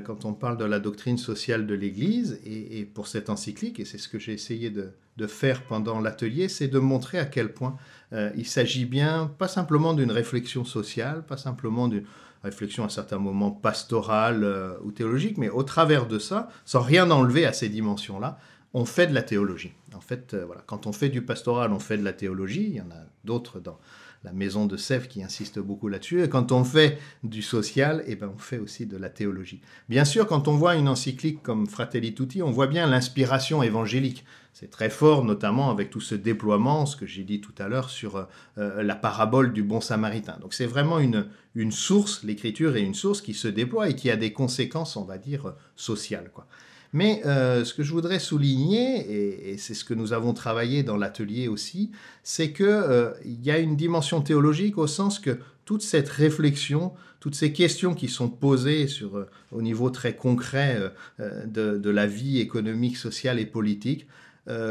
quand 0.06 0.24
on 0.24 0.32
parle 0.34 0.56
de 0.56 0.64
la 0.64 0.80
doctrine 0.80 1.18
sociale 1.18 1.64
de 1.64 1.72
l'Église. 1.72 2.40
Et, 2.44 2.84
pour 2.84 3.06
cette 3.06 3.30
encyclique, 3.30 3.78
et 3.78 3.84
c'est 3.84 3.96
ce 3.98 4.08
que 4.08 4.18
j'ai 4.18 4.32
essayé 4.32 4.70
de, 4.70 4.90
faire 5.28 5.62
pendant 5.62 6.00
l'atelier, 6.00 6.48
c'est 6.48 6.66
de 6.66 6.80
montrer 6.80 7.20
à 7.20 7.26
quel 7.26 7.52
point 7.52 7.76
il 8.10 8.44
s'agit 8.44 8.86
bien, 8.86 9.30
pas 9.38 9.46
simplement 9.46 9.94
d'une 9.94 10.10
réflexion 10.10 10.64
sociale, 10.64 11.24
pas 11.24 11.36
simplement 11.36 11.86
d'une 11.86 12.02
réflexion 12.42 12.82
à 12.84 12.88
certains 12.88 13.18
moments 13.18 13.52
pastorale 13.52 14.44
ou 14.82 14.90
théologique, 14.90 15.38
mais 15.38 15.48
au 15.48 15.62
travers 15.62 16.08
de 16.08 16.18
ça, 16.18 16.48
sans 16.64 16.80
rien 16.80 17.12
enlever 17.12 17.46
à 17.46 17.52
ces 17.52 17.68
dimensions-là, 17.68 18.40
on 18.74 18.84
fait 18.84 19.06
de 19.06 19.14
la 19.14 19.22
théologie. 19.22 19.74
En 19.94 20.00
fait, 20.00 20.34
voilà, 20.34 20.62
quand 20.66 20.88
on 20.88 20.92
fait 20.92 21.08
du 21.08 21.22
pastoral, 21.22 21.72
on 21.72 21.78
fait 21.78 21.98
de 21.98 22.04
la 22.04 22.12
théologie. 22.12 22.66
Il 22.66 22.74
y 22.74 22.80
en 22.80 22.90
a 22.90 23.04
d'autres 23.22 23.60
dans 23.60 23.78
la 24.24 24.32
maison 24.32 24.66
de 24.66 24.76
Sèvres 24.76 25.08
qui 25.08 25.22
insistent 25.22 25.60
beaucoup 25.60 25.88
là-dessus. 25.88 26.22
Et 26.22 26.28
quand 26.28 26.52
on 26.52 26.64
fait 26.64 26.98
du 27.22 27.42
social, 27.42 28.02
eh 28.06 28.16
ben, 28.16 28.30
on 28.34 28.38
fait 28.38 28.58
aussi 28.58 28.86
de 28.86 28.96
la 28.96 29.08
théologie. 29.08 29.60
Bien 29.88 30.04
sûr, 30.04 30.26
quand 30.26 30.48
on 30.48 30.56
voit 30.56 30.76
une 30.76 30.88
encyclique 30.88 31.42
comme 31.42 31.66
Fratelli 31.66 32.14
Tutti, 32.14 32.42
on 32.42 32.50
voit 32.50 32.66
bien 32.66 32.86
l'inspiration 32.86 33.62
évangélique. 33.62 34.24
C'est 34.52 34.70
très 34.70 34.90
fort, 34.90 35.24
notamment 35.24 35.70
avec 35.70 35.88
tout 35.88 36.00
ce 36.00 36.16
déploiement, 36.16 36.84
ce 36.84 36.96
que 36.96 37.06
j'ai 37.06 37.22
dit 37.22 37.40
tout 37.40 37.54
à 37.58 37.68
l'heure 37.68 37.90
sur 37.90 38.26
euh, 38.58 38.82
la 38.82 38.96
parabole 38.96 39.52
du 39.52 39.62
bon 39.62 39.80
samaritain. 39.80 40.36
Donc 40.40 40.52
c'est 40.52 40.66
vraiment 40.66 40.98
une, 40.98 41.26
source, 41.70 42.24
l'écriture 42.24 42.76
est 42.76 42.82
une 42.82 42.94
source 42.94 43.20
qui 43.20 43.34
se 43.34 43.46
déploie 43.46 43.88
et 43.88 43.94
qui 43.94 44.10
a 44.10 44.16
des 44.16 44.32
conséquences, 44.32 44.96
on 44.96 45.04
va 45.04 45.16
dire, 45.16 45.54
sociales. 45.76 46.30
Quoi. 46.34 46.48
Mais 46.92 47.22
euh, 47.26 47.64
ce 47.64 47.74
que 47.74 47.82
je 47.82 47.92
voudrais 47.92 48.18
souligner, 48.18 49.50
et, 49.50 49.58
c'est 49.58 49.74
ce 49.74 49.84
que 49.84 49.94
nous 49.94 50.12
avons 50.12 50.32
travaillé 50.32 50.82
dans 50.82 50.96
l'atelier 50.96 51.48
aussi, 51.48 51.90
c'est 52.22 52.52
qu'il 52.52 52.66
euh, 52.66 53.10
y 53.24 53.50
a 53.50 53.58
une 53.58 53.76
dimension 53.76 54.22
théologique 54.22 54.78
au 54.78 54.86
sens 54.86 55.18
que 55.18 55.38
toute 55.64 55.82
cette 55.82 56.08
réflexion, 56.08 56.92
toutes 57.20 57.34
ces 57.34 57.52
questions 57.52 57.94
qui 57.94 58.08
sont 58.08 58.30
posées 58.30 58.86
sur, 58.86 59.18
euh, 59.18 59.28
au 59.52 59.60
niveau 59.60 59.90
très 59.90 60.16
concret 60.16 60.80
de, 61.18 61.90
la 61.90 62.06
vie 62.06 62.40
économique, 62.40 62.96
sociale 62.96 63.38
et 63.38 63.46
politique, 63.46 64.06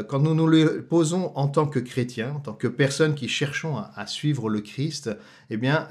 quand 0.08 0.18
nous 0.18 0.34
nous 0.34 0.48
les 0.48 0.66
posons 0.66 1.30
en 1.36 1.46
tant 1.46 1.68
que 1.68 1.78
chrétiens, 1.78 2.32
en 2.32 2.40
tant 2.40 2.52
que 2.52 2.66
personnes 2.66 3.14
qui 3.14 3.28
cherchons 3.28 3.76
à, 3.76 3.92
à 3.94 4.08
suivre 4.08 4.50
le 4.50 4.60
Christ, 4.60 5.10
eh 5.50 5.56
bien, 5.56 5.86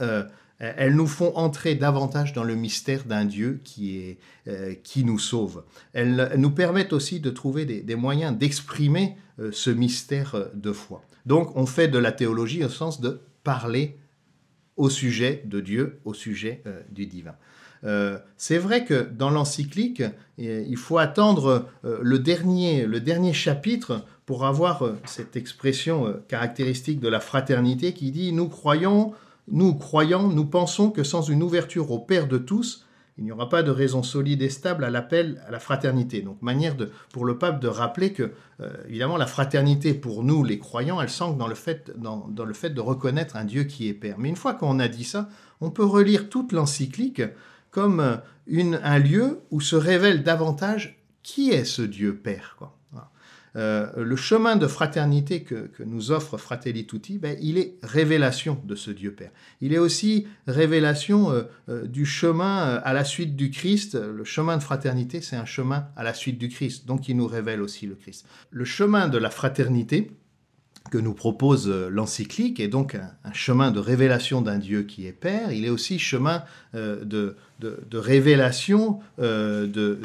elles 0.59 0.95
nous 0.95 1.07
font 1.07 1.35
entrer 1.35 1.75
davantage 1.75 2.33
dans 2.33 2.43
le 2.43 2.55
mystère 2.55 3.03
d'un 3.03 3.25
Dieu 3.25 3.61
qui, 3.63 3.97
est, 3.97 4.17
euh, 4.47 4.73
qui 4.83 5.03
nous 5.03 5.19
sauve. 5.19 5.63
Elles 5.93 6.31
nous 6.37 6.51
permettent 6.51 6.93
aussi 6.93 7.19
de 7.19 7.29
trouver 7.29 7.65
des, 7.65 7.95
moyens 7.95 8.35
d'exprimer 8.35 9.17
euh, 9.39 9.51
ce 9.51 9.69
mystère 9.69 10.47
de 10.53 10.71
foi. 10.71 11.03
Donc 11.25 11.55
on 11.55 11.65
fait 11.65 11.87
de 11.87 11.99
la 11.99 12.11
théologie 12.11 12.63
au 12.63 12.69
sens 12.69 13.01
de 13.01 13.21
parler 13.43 13.97
au 14.77 14.89
sujet 14.89 15.43
de 15.45 15.59
Dieu, 15.59 15.99
au 16.05 16.13
sujet 16.13 16.61
du 16.91 17.07
divin. 17.07 17.33
c'est 18.37 18.59
vrai 18.59 18.85
que 18.85 19.09
dans 19.11 19.31
l'encyclique, 19.31 20.03
il 20.37 20.77
faut 20.77 20.99
attendre 20.99 21.67
le, 21.83 22.19
dernier, 22.19 22.85
le 22.85 22.99
dernier 22.99 23.33
chapitre 23.33 24.05
pour 24.27 24.45
avoir 24.45 24.83
cette 25.05 25.35
expression 25.35 26.21
caractéristique 26.27 26.99
de 26.99 27.07
la 27.07 27.19
fraternité 27.19 27.93
qui 27.93 28.11
dit⁇ 28.11 28.31
Nous 28.35 28.49
croyons 28.49 29.15
nous, 29.49 29.73
croyants, 29.75 30.27
nous 30.27 30.45
pensons 30.45 30.91
que 30.91 31.03
sans 31.03 31.21
une 31.21 31.43
ouverture 31.43 31.91
au 31.91 31.99
Père 31.99 32.27
de 32.27 32.37
tous, 32.37 32.85
il 33.17 33.23
n'y 33.23 33.31
aura 33.31 33.49
pas 33.49 33.63
de 33.63 33.71
raison 33.71 34.03
solide 34.03 34.43
et 34.43 34.49
stable 34.49 34.83
à 34.83 34.91
l'appel 34.91 35.41
à 35.47 35.51
la 35.51 35.59
fraternité. 35.59 36.21
Donc, 36.21 36.41
manière 36.41 36.75
de, 36.75 36.91
pour 37.11 37.25
le 37.25 37.37
pape 37.39 37.59
de 37.59 37.67
rappeler 37.67 38.13
que, 38.13 38.31
euh, 38.61 38.71
évidemment, 38.87 39.17
la 39.17 39.25
fraternité 39.25 39.95
pour 39.95 40.23
nous, 40.23 40.43
les 40.43 40.59
croyants, 40.59 41.01
elle 41.01 41.09
s'ancre 41.09 41.37
dans, 41.37 41.47
le 41.47 41.55
fait, 41.55 41.91
dans, 41.97 42.27
le 42.37 42.53
fait 42.53 42.69
de 42.69 42.81
reconnaître 42.81 43.35
un 43.35 43.45
Dieu 43.45 43.63
qui 43.63 43.87
est 43.87 43.93
Père. 43.93 44.19
Mais 44.19 44.29
une 44.29 44.35
fois 44.35 44.53
qu'on 44.53 44.79
a 44.79 44.87
dit 44.87 45.03
ça, 45.03 45.29
on 45.61 45.71
peut 45.71 45.85
relire 45.85 46.29
toute 46.29 46.51
l'encyclique 46.51 47.23
comme 47.71 47.99
euh, 47.99 48.17
une, 48.45 48.79
un 48.83 48.99
lieu 48.99 49.39
où 49.49 49.61
se 49.61 49.75
révèle 49.75 50.21
davantage 50.21 51.03
qui 51.23 51.49
est 51.49 51.65
ce 51.65 51.81
Dieu 51.81 52.15
Père. 52.15 52.57
Euh, 53.57 53.87
le 53.97 54.15
chemin 54.15 54.55
de 54.55 54.67
fraternité 54.67 55.41
que, 55.41 55.69
nous 55.83 56.11
offre 56.11 56.37
Fratelli 56.37 56.85
Tutti, 56.85 57.17
ben, 57.17 57.37
il 57.41 57.57
est 57.57 57.75
révélation 57.81 58.61
de 58.63 58.75
ce 58.75 58.91
Dieu 58.91 59.13
Père. 59.13 59.31
Il 59.61 59.73
est 59.73 59.79
aussi 59.79 60.27
révélation 60.47 61.31
euh, 61.31 61.43
euh, 61.69 61.87
du 61.87 62.05
chemin 62.05 62.75
à 62.83 62.93
la 62.93 63.03
suite 63.03 63.35
du 63.35 63.49
Christ. 63.49 63.95
Le 63.95 64.23
chemin 64.23 64.57
de 64.57 64.63
fraternité, 64.63 65.21
c'est 65.21 65.35
un 65.35 65.45
chemin 65.45 65.87
à 65.95 66.03
la 66.03 66.13
suite 66.13 66.37
du 66.37 66.49
Christ, 66.49 66.85
donc 66.85 67.09
il 67.09 67.17
nous 67.17 67.27
révèle 67.27 67.61
aussi 67.61 67.87
le 67.87 67.95
Christ. 67.95 68.25
Le 68.51 68.65
chemin 68.65 69.07
de 69.07 69.17
la 69.17 69.29
fraternité, 69.29 70.11
que 70.89 70.97
nous 70.97 71.13
propose 71.13 71.69
euh, 71.69 71.89
l'encyclique 71.89 72.59
est 72.59 72.67
donc 72.67 72.95
un, 72.95 73.33
chemin 73.33 73.71
de 73.71 73.79
révélation 73.79 74.41
d'un 74.41 74.57
Dieu 74.57 74.83
qui 74.83 75.05
est 75.05 75.11
Père. 75.11 75.51
Il 75.51 75.65
est 75.65 75.69
aussi 75.69 75.99
chemin 75.99 76.43
euh, 76.75 77.03
de, 77.03 77.35
de, 77.59 77.97
révélation 77.97 78.99
euh, 79.19 79.67
de, 79.67 79.99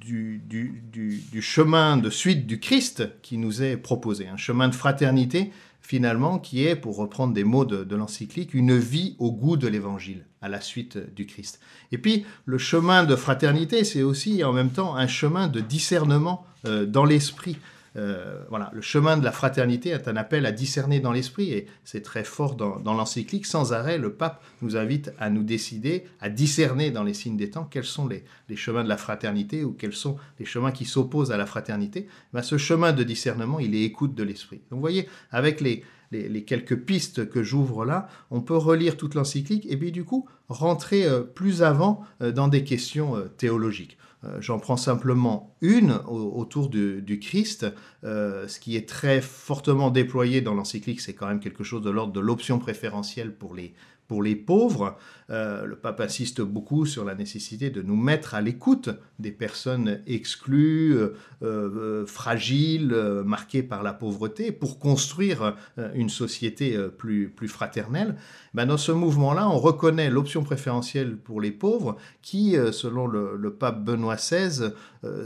du, 0.00 0.42
du, 0.46 0.82
du, 0.92 1.42
chemin 1.42 1.96
de 1.96 2.10
suite 2.10 2.46
du 2.46 2.60
Christ 2.60 3.08
qui 3.22 3.38
nous 3.38 3.62
est 3.62 3.76
proposé. 3.76 4.28
Un 4.28 4.36
chemin 4.36 4.68
de 4.68 4.74
fraternité, 4.74 5.52
finalement, 5.80 6.38
qui 6.38 6.64
est, 6.66 6.76
pour 6.76 6.96
reprendre 6.96 7.34
des 7.34 7.44
mots 7.44 7.64
de, 7.64 7.94
l'encyclique, 7.94 8.54
une 8.54 8.76
vie 8.76 9.16
au 9.18 9.32
goût 9.32 9.56
de 9.56 9.68
l'Évangile, 9.68 10.26
à 10.40 10.48
la 10.48 10.60
suite 10.60 10.98
du 11.14 11.26
Christ. 11.26 11.60
Et 11.92 11.98
puis, 11.98 12.24
le 12.44 12.58
chemin 12.58 13.04
de 13.04 13.16
fraternité, 13.16 13.84
c'est 13.84 14.02
aussi 14.02 14.44
en 14.44 14.52
même 14.52 14.70
temps 14.70 14.96
un 14.96 15.06
chemin 15.06 15.48
de 15.48 15.60
discernement 15.60 16.46
dans 16.64 17.04
l'esprit. 17.04 17.58
Euh, 17.96 18.42
voilà, 18.48 18.70
le 18.74 18.80
chemin 18.80 19.16
de 19.16 19.24
la 19.24 19.30
fraternité 19.30 19.90
est 19.90 20.08
un 20.08 20.16
appel 20.16 20.46
à 20.46 20.52
discerner 20.52 21.00
dans 21.00 21.12
l'esprit 21.12 21.52
et 21.52 21.66
c'est 21.84 22.02
très 22.02 22.24
fort 22.24 22.56
dans, 22.56 22.94
l'encyclique. 22.94 23.46
Sans 23.46 23.72
arrêt, 23.72 23.98
le 23.98 24.12
pape 24.12 24.42
nous 24.62 24.76
invite 24.76 25.12
à 25.18 25.30
nous 25.30 25.42
décider, 25.42 26.04
à 26.20 26.28
discerner 26.28 26.90
dans 26.90 27.04
les 27.04 27.14
signes 27.14 27.36
des 27.36 27.50
temps 27.50 27.64
quels 27.64 27.84
sont 27.84 28.08
les, 28.08 28.24
chemins 28.56 28.84
de 28.84 28.88
la 28.88 28.96
fraternité 28.96 29.64
ou 29.64 29.72
quels 29.72 29.92
sont 29.92 30.16
les 30.38 30.44
chemins 30.44 30.72
qui 30.72 30.84
s'opposent 30.84 31.32
à 31.32 31.36
la 31.36 31.46
fraternité. 31.46 32.08
Ben, 32.32 32.42
ce 32.42 32.58
chemin 32.58 32.92
de 32.92 33.02
discernement, 33.02 33.60
il 33.60 33.74
est 33.74 33.84
écoute 33.84 34.14
de 34.14 34.22
l'esprit. 34.22 34.58
Donc 34.70 34.78
vous 34.78 34.80
voyez, 34.80 35.08
avec 35.30 35.60
les, 35.60 35.84
les, 36.10 36.44
quelques 36.44 36.76
pistes 36.76 37.28
que 37.28 37.42
j'ouvre 37.42 37.84
là, 37.84 38.08
on 38.30 38.40
peut 38.40 38.56
relire 38.56 38.96
toute 38.96 39.14
l'encyclique 39.14 39.66
et 39.68 39.76
puis 39.76 39.92
du 39.92 40.04
coup 40.04 40.28
rentrer 40.48 41.04
euh, 41.04 41.22
plus 41.22 41.62
avant 41.62 42.04
euh, 42.22 42.32
dans 42.32 42.48
des 42.48 42.64
questions 42.64 43.16
théologiques. 43.36 43.98
Euh, 44.24 44.40
j'en 44.40 44.58
prends 44.58 44.76
simplement 44.76 45.54
une 45.60 45.92
autour 46.06 46.68
du, 46.68 47.18
Christ. 47.20 47.66
Euh, 48.04 48.48
ce 48.48 48.60
qui 48.60 48.76
est 48.76 48.88
très 48.88 49.20
fortement 49.20 49.90
déployé 49.90 50.40
dans 50.40 50.54
l'encyclique, 50.54 51.00
c'est 51.00 51.14
quand 51.14 51.26
même 51.26 51.40
quelque 51.40 51.64
chose 51.64 51.82
de 51.82 51.90
l'ordre 51.90 52.12
de 52.12 52.20
l'option 52.20 52.58
préférentielle 52.58 53.34
pour 53.34 53.54
les, 53.54 53.74
pour 54.08 54.22
les 54.22 54.36
pauvres. 54.36 54.96
Euh, 55.30 55.64
le 55.64 55.76
pape 55.76 56.00
insiste 56.00 56.42
beaucoup 56.42 56.84
sur 56.84 57.04
la 57.04 57.14
nécessité 57.14 57.70
de 57.70 57.80
nous 57.80 57.96
mettre 57.96 58.34
à 58.34 58.42
l'écoute 58.42 58.90
des 59.18 59.30
personnes 59.30 60.00
exclues, 60.06 60.94
euh, 60.96 61.14
euh, 61.42 62.06
fragiles, 62.06 62.94
marquées 63.24 63.62
par 63.62 63.82
la 63.82 63.94
pauvreté, 63.94 64.52
pour 64.52 64.78
construire 64.78 65.56
une 65.94 66.08
société 66.08 66.76
plus, 66.98 67.28
plus 67.28 67.48
fraternelle. 67.48 68.16
Ben, 68.52 68.66
dans 68.66 68.76
ce 68.76 68.92
mouvement-là, 68.92 69.48
on 69.48 69.58
reconnaît 69.58 70.10
l'option 70.10 70.42
préférentielle 70.42 71.16
pour 71.16 71.40
les 71.40 71.50
pauvres 71.50 71.96
qui, 72.22 72.56
selon 72.72 73.06
le, 73.06 73.54
pape 73.54 73.84
Benoît 73.84 74.16
XVI, 74.16 74.70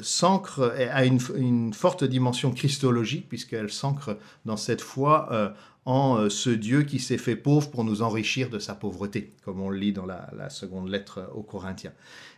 s'ancre 0.03 0.73
à 0.93 1.05
une, 1.05 1.19
une, 1.37 1.73
forte 1.73 2.05
dimension 2.05 2.53
christologique, 2.53 3.29
puisqu'elle 3.29 3.71
s'ancre 3.71 4.17
dans 4.45 4.57
cette 4.57 4.81
foi 4.81 5.55
en 5.89 6.19
euh, 6.19 6.29
ce 6.29 6.51
Dieu 6.51 6.83
qui 6.83 6.99
s'est 6.99 7.17
fait 7.17 7.35
pauvre 7.35 7.71
pour 7.71 7.83
nous 7.83 8.03
enrichir 8.03 8.51
de 8.51 8.59
sa 8.59 8.75
pauvreté, 8.75 9.33
comme 9.43 9.63
on 9.63 9.71
le 9.71 9.79
lit 9.79 9.95
dans 9.95 10.05
la, 10.05 10.51
seconde 10.51 10.91
lettre 10.91 11.31
aux 11.35 11.43
Corinthiens. 11.43 11.93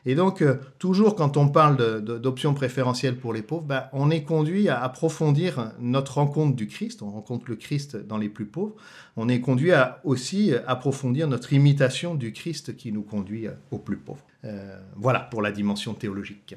Et 0.07 0.15
donc, 0.15 0.41
euh, 0.41 0.55
toujours 0.79 1.17
quand 1.17 1.37
on 1.37 1.49
parle 1.49 2.01
d'options 2.01 2.55
préférentielles 2.55 3.17
pour 3.17 3.33
les 3.33 3.43
pauvres, 3.43 3.65
ben, 3.65 3.87
on 3.93 4.09
est 4.09 4.23
conduit 4.23 4.69
à 4.69 4.81
approfondir 4.81 5.73
notre 5.81 6.19
rencontre 6.19 6.55
du 6.55 6.69
Christ, 6.69 7.03
on 7.03 7.11
rencontre 7.11 7.47
le 7.49 7.57
Christ 7.57 7.97
dans 7.97 8.19
les 8.19 8.29
plus 8.29 8.47
pauvres, 8.47 8.77
on 9.17 9.29
est 9.29 9.41
conduit 9.41 9.73
à 9.73 10.01
aussi 10.05 10.53
approfondir 10.69 11.27
notre 11.27 11.53
imitation 11.53 12.15
du 12.15 12.33
Christ 12.33 12.77
qui 12.77 12.93
nous 12.93 13.03
conduit 13.03 13.49
aux 13.73 13.79
plus 13.79 13.97
pauvres. 13.97 14.25
Euh, 14.45 14.79
voilà 14.95 15.19
pour 15.19 15.43
la 15.43 15.51
dimension 15.51 15.93
théologique 15.95 16.55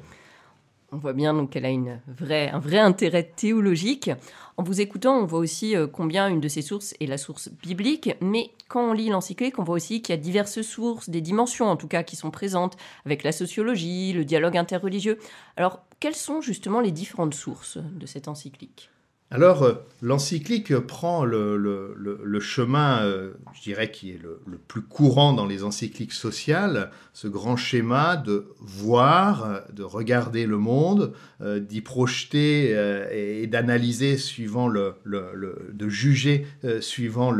On 0.94 0.98
voit 0.98 1.12
bien 1.12 1.34
donc 1.34 1.50
qu'elle 1.50 1.66
a 1.66 1.70
un 1.70 2.58
vrai 2.60 2.78
intérêt 2.78 3.24
théologique. 3.24 4.12
En 4.56 4.62
vous 4.62 4.80
écoutant, 4.80 5.18
on 5.18 5.26
voit 5.26 5.40
aussi 5.40 5.74
euh, 5.74 5.88
combien 5.88 6.28
une 6.28 6.38
de 6.38 6.46
ces 6.46 6.62
sources 6.62 6.94
est 7.00 7.06
la 7.06 7.18
source 7.18 7.48
biblique, 7.48 8.14
mais 8.20 8.52
quand 8.68 8.90
on 8.90 8.92
lit 8.92 9.08
l'encyclique, 9.08 9.58
on 9.58 9.64
voit 9.64 9.74
aussi 9.74 10.02
qu'il 10.02 10.14
y 10.14 10.18
a 10.18 10.20
diverses 10.20 10.62
sources, 10.62 11.10
des 11.10 11.20
dimensions 11.20 11.66
en 11.66 11.74
tout 11.74 11.88
cas, 11.88 12.04
qui 12.04 12.14
sont 12.14 12.30
présentes, 12.30 12.76
avec 13.04 13.24
la 13.24 13.32
sociologie, 13.32 14.12
le 14.12 14.24
dialogue 14.24 14.56
interreligieux. 14.56 15.18
Alors, 15.56 15.80
quelles 15.98 16.14
sont 16.14 16.40
justement 16.40 16.80
les 16.80 16.92
différentes 16.92 17.34
sources 17.34 17.78
de 17.78 18.06
cette 18.06 18.28
encyclique? 18.28 18.93
Alors, 19.34 19.64
euh, 19.64 19.72
l'encyclique 20.00 20.78
prend 20.78 21.24
le, 21.24 22.38
chemin, 22.38 23.02
euh, 23.02 23.32
je 23.52 23.62
dirais, 23.62 23.90
qui 23.90 24.12
est 24.12 24.20
le, 24.22 24.38
plus 24.68 24.82
courant 24.82 25.32
dans 25.32 25.44
les 25.44 25.64
encycliques 25.64 26.12
sociales, 26.12 26.92
ce 27.14 27.26
grand 27.26 27.56
schéma 27.56 28.16
de 28.16 28.46
voir, 28.60 29.62
de 29.72 29.82
regarder 29.82 30.46
le 30.46 30.58
monde, 30.58 31.14
euh, 31.40 31.58
d'y 31.58 31.80
projeter 31.80 32.76
et, 33.10 33.48
d'analyser 33.48 34.18
suivant 34.18 34.70
de 34.70 35.88
juger 35.88 36.46
suivant 36.80 37.34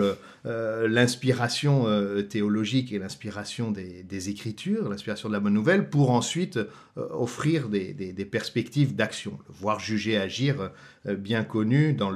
l'inspiration 0.45 1.87
théologique 2.29 2.93
et 2.93 2.99
l'inspiration 2.99 3.71
des, 3.71 4.29
Écritures, 4.29 4.89
l'inspiration 4.89 5.29
de 5.29 5.35
la 5.35 5.41
bonne 5.41 5.55
nouvelle, 5.55 5.91
pour 5.91 6.11
ensuite 6.11 6.59
offrir 6.97 7.69
des, 7.69 8.29
perspectives 8.31 8.97
d'action, 8.97 9.39
voir, 9.49 9.79
juger, 9.79 10.17
agir 10.17 10.71
bien 11.07 11.45
connu 11.45 11.84
dans, 11.93 12.13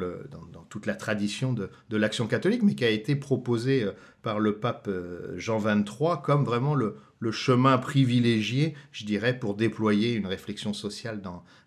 toute 0.69 0.87
la 0.87 0.95
tradition 0.95 1.53
de, 1.53 1.71
l'action 1.91 2.27
catholique, 2.27 2.63
mais 2.63 2.75
qui 2.75 2.85
a 2.85 2.91
été 2.91 3.17
proposé 3.17 3.83
euh, 3.83 3.93
par 4.23 4.41
le 4.41 4.57
pape 4.59 4.87
euh, 4.89 5.39
Jean 5.39 5.59
XXIII 5.59 6.17
comme 6.23 6.45
vraiment 6.45 6.75
le, 6.75 6.97
chemin 7.31 7.79
privilégié, 7.79 8.75
je 8.93 9.05
dirais, 9.05 9.39
pour 9.39 9.55
déployer 9.55 10.15
une 10.15 10.27
réflexion 10.27 10.73
sociale 10.73 11.21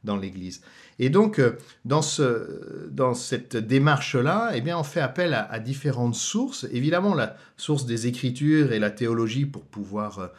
dans 0.03 0.17
l'Église. 0.17 0.61
Et 1.03 1.09
donc, 1.09 1.41
dans, 1.83 2.03
ce, 2.03 2.87
dans 2.91 3.15
cette 3.15 3.57
démarche-là, 3.57 4.51
eh 4.53 4.61
bien, 4.61 4.77
on 4.77 4.83
fait 4.83 5.01
appel 5.01 5.33
à, 5.33 5.59
différentes 5.59 6.13
sources. 6.13 6.67
Évidemment, 6.71 7.15
la 7.15 7.35
source 7.57 7.87
des 7.87 8.05
Écritures 8.05 8.71
et 8.71 8.77
la 8.77 8.91
théologie 8.91 9.47
pour 9.47 9.65
pouvoir 9.65 10.29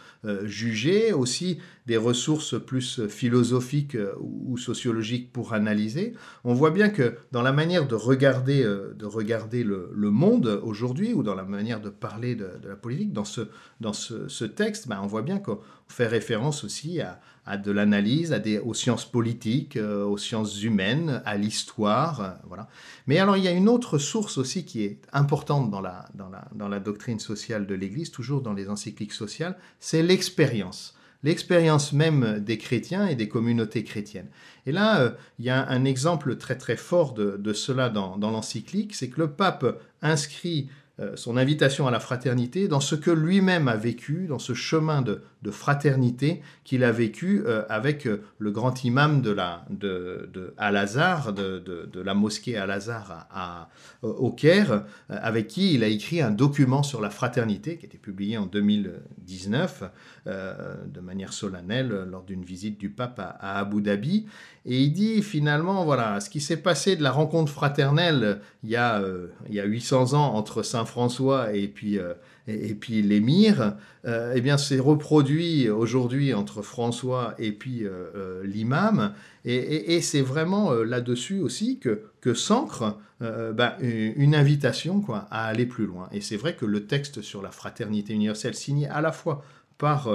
juger, 0.44 1.12
aussi 1.12 1.58
des 1.86 1.96
ressources 1.96 2.54
plus 2.64 3.08
philosophiques 3.08 3.96
ou 4.20 4.56
sociologiques 4.56 5.32
pour 5.32 5.52
analyser. 5.52 6.14
On 6.44 6.54
voit 6.54 6.70
bien 6.70 6.90
que 6.90 7.16
dans 7.32 7.42
la 7.42 7.52
manière 7.52 7.86
de 7.86 7.94
regarder, 7.94 8.62
euh, 8.62 8.94
de 8.94 9.06
regarder 9.06 9.64
le, 9.64 9.88
monde 10.10 10.60
aujourd'hui, 10.62 11.14
ou 11.14 11.22
dans 11.22 11.34
la 11.34 11.44
manière 11.44 11.80
de 11.80 11.88
parler 11.88 12.34
de, 12.34 12.48
la 12.64 12.76
politique, 12.76 13.12
dans 13.12 13.24
ce, 13.24 13.42
dans 13.80 13.92
ce, 13.92 14.44
texte, 14.44 14.88
ben, 14.88 15.00
on 15.02 15.06
voit 15.06 15.22
bien 15.22 15.38
qu'on 15.38 15.58
fait 15.88 16.06
référence 16.06 16.64
aussi 16.64 17.00
à, 17.00 17.20
à 17.46 17.56
de 17.56 17.72
l'analyse, 17.72 18.36
aux 18.64 18.74
sciences 18.74 19.10
politiques, 19.10 19.76
euh, 19.76 20.04
aux 20.04 20.18
sciences 20.18 20.51
humaines, 20.60 21.22
à 21.24 21.36
l'histoire. 21.36 22.20
Euh, 22.20 22.30
voilà. 22.46 22.68
Mais 23.06 23.18
alors 23.18 23.36
il 23.36 23.44
y 23.44 23.48
a 23.48 23.52
une 23.52 23.68
autre 23.68 23.98
source 23.98 24.38
aussi 24.38 24.64
qui 24.64 24.84
est 24.84 24.98
importante 25.12 25.70
dans 25.70 25.80
la, 25.80 26.06
dans 26.14 26.28
la, 26.28 26.46
dans 26.54 26.68
la 26.68 26.80
doctrine 26.80 27.18
sociale 27.18 27.66
de 27.66 27.74
l'Église, 27.74 28.10
toujours 28.10 28.42
dans 28.42 28.52
les 28.52 28.68
encycliques 28.68 29.12
sociales, 29.12 29.56
c'est 29.80 30.02
l'expérience 30.02 30.94
l'expérience 31.22 31.92
même 31.92 32.40
des 32.40 32.58
chrétiens 32.58 33.06
et 33.06 33.14
des 33.14 33.28
communautés 33.28 33.84
chrétiennes. 33.84 34.28
Et 34.66 34.72
là, 34.72 35.00
euh, 35.00 35.10
il 35.38 35.44
y 35.44 35.50
a 35.50 35.68
un 35.68 35.84
exemple 35.84 36.36
très 36.36 36.56
très 36.56 36.76
fort 36.76 37.14
de, 37.14 37.52
cela 37.52 37.90
dans, 37.90 38.16
dans 38.16 38.30
l'encyclique, 38.30 38.94
c'est 38.94 39.08
que 39.08 39.20
le 39.20 39.30
pape 39.30 39.80
inscrit 40.00 40.68
son 41.14 41.36
invitation 41.36 41.86
à 41.86 41.90
la 41.90 42.00
fraternité 42.00 42.68
dans 42.68 42.80
ce 42.80 42.94
que 42.94 43.10
lui-même 43.10 43.66
a 43.68 43.76
vécu, 43.76 44.26
dans 44.28 44.38
ce 44.38 44.52
chemin 44.54 45.02
de, 45.02 45.22
fraternité 45.50 46.40
qu'il 46.64 46.84
a 46.84 46.92
vécu 46.92 47.42
euh, 47.46 47.64
avec 47.68 48.06
euh, 48.06 48.22
le 48.38 48.52
grand 48.52 48.84
imam 48.84 49.22
de, 49.22 49.32
la, 49.32 49.64
mosquée 52.14 52.56
Al-Azhar 52.56 53.26
à, 53.30 53.68
au 54.02 54.30
Caire, 54.30 54.84
avec 55.08 55.48
qui 55.48 55.74
il 55.74 55.82
a 55.82 55.88
écrit 55.88 56.20
un 56.20 56.30
document 56.30 56.82
sur 56.82 57.00
la 57.00 57.10
fraternité 57.10 57.76
qui 57.76 57.86
a 57.86 57.88
été 57.88 57.98
publié 57.98 58.36
en 58.38 58.46
2019 59.22 59.84
de 60.26 61.00
manière 61.00 61.32
solennelle 61.32 61.88
lors 62.10 62.22
d'une 62.22 62.44
visite 62.44 62.78
du 62.78 62.90
pape 62.90 63.18
à, 63.18 63.58
Abu 63.58 63.82
Dhabi. 63.82 64.26
Et 64.64 64.80
il 64.80 64.92
dit 64.92 65.22
finalement, 65.22 65.84
voilà, 65.84 66.20
ce 66.20 66.30
qui 66.30 66.40
s'est 66.40 66.58
passé 66.58 66.96
de 66.96 67.02
la 67.02 67.10
rencontre 67.10 67.50
fraternelle 67.50 68.40
il 68.62 68.70
y 68.70 68.76
a, 68.76 69.02
il 69.48 69.54
y 69.54 69.60
a 69.60 69.64
800 69.64 70.14
ans 70.14 70.34
entre 70.34 70.62
Saint 70.62 70.84
François 70.84 71.52
et 71.52 71.68
puis, 71.68 71.98
euh, 71.98 72.14
et, 72.48 72.74
puis 72.74 73.02
l'émir, 73.02 73.76
euh, 74.04 74.32
eh 74.34 74.40
bien 74.40 74.58
c'est 74.58 74.78
reproduit 74.80 75.68
aujourd'hui 75.68 76.34
entre 76.34 76.62
François 76.62 77.34
et 77.38 77.52
puis 77.52 77.84
euh, 77.84 78.42
l'imam. 78.44 79.14
Et, 79.44 80.00
c'est 80.00 80.20
vraiment 80.20 80.72
là-dessus 80.72 81.40
aussi 81.40 81.78
que, 81.78 82.34
s'ancre 82.34 82.98
ben, 83.20 83.74
une 83.80 84.34
invitation 84.34 85.04
à 85.30 85.46
aller 85.46 85.66
plus 85.66 85.86
loin. 85.86 86.08
Et 86.12 86.20
c'est 86.20 86.36
vrai 86.36 86.54
que 86.54 86.64
le 86.64 86.86
texte 86.86 87.22
sur 87.22 87.42
la 87.42 87.50
fraternité 87.50 88.12
universelle 88.14 88.54
signé 88.54 88.88
à 88.88 89.00
la 89.00 89.10
fois 89.10 89.44
par 89.78 90.08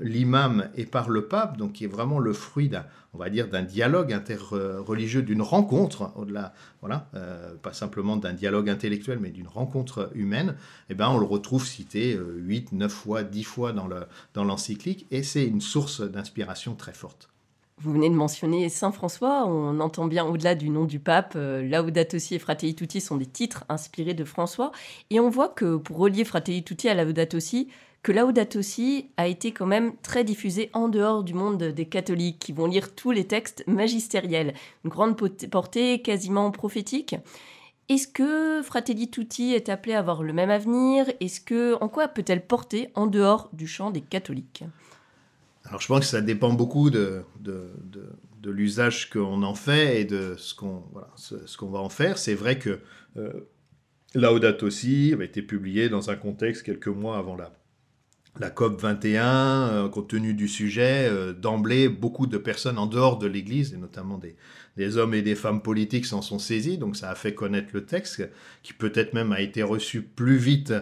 l'imam 0.00 0.70
et 0.76 0.86
par 0.86 1.10
le 1.10 1.26
pape, 1.26 1.58
donc 1.58 1.74
qui 1.74 1.84
est 1.84 1.88
vraiment 1.88 2.18
le 2.18 2.32
fruit 2.32 2.70
d'un, 2.70 2.86
on 3.14 3.18
va 3.18 3.30
dire, 3.30 3.48
d'un 3.48 3.62
dialogue 3.62 4.12
interreligieux, 4.12 5.22
d'une 5.22 5.42
rencontre, 5.42 6.12
au-delà, 6.16 6.52
voilà, 6.80 7.08
euh, 7.14 7.54
pas 7.60 7.72
simplement 7.72 8.16
d'un 8.16 8.32
dialogue 8.32 8.70
intellectuel, 8.70 9.18
mais 9.18 9.30
d'une 9.30 9.48
rencontre 9.48 10.10
humaine, 10.14 10.56
eh 10.88 10.94
ben, 10.94 11.08
on 11.08 11.18
le 11.18 11.26
retrouve 11.26 11.66
cité 11.66 12.16
8, 12.16 12.68
euh, 12.72 12.76
9 12.76 12.92
fois, 12.92 13.22
10 13.22 13.44
fois 13.44 13.72
dans, 13.72 13.88
le, 13.88 14.06
dans 14.34 14.44
l'encyclique, 14.44 15.06
et 15.10 15.22
c'est 15.22 15.44
une 15.44 15.60
source 15.60 16.00
d'inspiration 16.00 16.74
très 16.74 16.92
forte. 16.92 17.28
Vous 17.82 17.94
venez 17.94 18.10
de 18.10 18.14
mentionner 18.14 18.68
Saint 18.68 18.92
François, 18.92 19.46
on 19.46 19.80
entend 19.80 20.06
bien 20.06 20.26
au-delà 20.26 20.54
du 20.54 20.68
nom 20.68 20.84
du 20.84 21.00
pape, 21.00 21.32
euh, 21.34 21.62
Laudato 21.62 22.18
Si 22.18 22.34
et 22.34 22.38
Fratelli 22.38 22.74
Tutti 22.74 23.00
sont 23.00 23.16
des 23.16 23.26
titres 23.26 23.64
inspirés 23.70 24.12
de 24.12 24.24
François, 24.24 24.70
et 25.08 25.18
on 25.18 25.30
voit 25.30 25.48
que 25.48 25.76
pour 25.76 25.96
relier 25.96 26.24
Fratelli 26.24 26.62
Tutti 26.62 26.90
à 26.90 26.94
Laudato 26.94 27.40
Si, 27.40 27.68
que 28.02 28.12
Laudato 28.12 28.62
Si 28.62 29.10
a 29.16 29.26
été 29.26 29.52
quand 29.52 29.66
même 29.66 29.92
très 30.02 30.24
diffusé 30.24 30.70
en 30.72 30.88
dehors 30.88 31.22
du 31.22 31.34
monde 31.34 31.62
des 31.62 31.86
catholiques 31.86 32.38
qui 32.38 32.52
vont 32.52 32.66
lire 32.66 32.94
tous 32.94 33.10
les 33.10 33.26
textes 33.26 33.64
magistériels, 33.66 34.54
une 34.84 34.90
grande 34.90 35.16
portée 35.50 36.00
quasiment 36.00 36.50
prophétique. 36.50 37.16
Est-ce 37.88 38.06
que 38.06 38.62
Fratelli 38.62 39.10
Tutti 39.10 39.52
est 39.52 39.68
appelé 39.68 39.94
à 39.94 39.98
avoir 39.98 40.22
le 40.22 40.32
même 40.32 40.50
avenir? 40.50 41.06
Est-ce 41.20 41.40
que 41.40 41.74
en 41.82 41.88
quoi 41.88 42.08
peut-elle 42.08 42.46
porter 42.46 42.90
en 42.94 43.06
dehors 43.06 43.50
du 43.52 43.66
champ 43.66 43.90
des 43.90 44.00
catholiques? 44.00 44.64
Alors 45.64 45.80
je 45.80 45.88
pense 45.88 46.00
que 46.00 46.06
ça 46.06 46.20
dépend 46.20 46.52
beaucoup 46.52 46.88
de, 46.88 47.24
l'usage 48.44 49.10
qu'on 49.10 49.42
en 49.42 49.54
fait 49.54 50.00
et 50.00 50.04
de 50.04 50.36
ce 50.38 50.54
qu'on 50.54 51.70
va 51.70 51.78
en 51.80 51.88
faire. 51.88 52.16
C'est 52.16 52.34
vrai 52.34 52.58
que 52.58 52.80
euh, 53.16 53.48
Laudato 54.14 54.70
Si 54.70 55.14
a 55.18 55.22
été 55.22 55.42
publié 55.42 55.88
dans 55.88 56.10
un 56.10 56.16
contexte 56.16 56.62
quelques 56.62 56.88
mois 56.88 57.18
avant 57.18 57.36
la 57.36 57.52
la 58.38 58.50
COP 58.50 58.80
21, 58.80 59.24
euh, 59.26 59.88
compte 59.88 60.08
tenu 60.08 60.34
du 60.34 60.48
sujet, 60.48 61.08
euh, 61.10 61.32
d'emblée, 61.32 61.88
beaucoup 61.88 62.26
de 62.26 62.38
personnes 62.38 62.78
en 62.78 62.86
dehors 62.86 63.18
de 63.18 63.26
l'Église, 63.26 63.74
et 63.74 63.76
notamment 63.76 64.18
des, 64.18 64.36
des 64.76 64.96
hommes 64.96 65.14
et 65.14 65.22
des 65.22 65.34
femmes 65.34 65.62
politiques, 65.62 66.06
s'en 66.06 66.22
sont 66.22 66.38
saisis. 66.38 66.78
Donc 66.78 66.96
ça 66.96 67.10
a 67.10 67.14
fait 67.14 67.34
connaître 67.34 67.70
le 67.72 67.84
texte, 67.84 68.28
qui 68.62 68.72
peut-être 68.72 69.14
même 69.14 69.32
a 69.32 69.40
été 69.40 69.62
reçu 69.62 70.02
plus 70.02 70.36
vite 70.36 70.72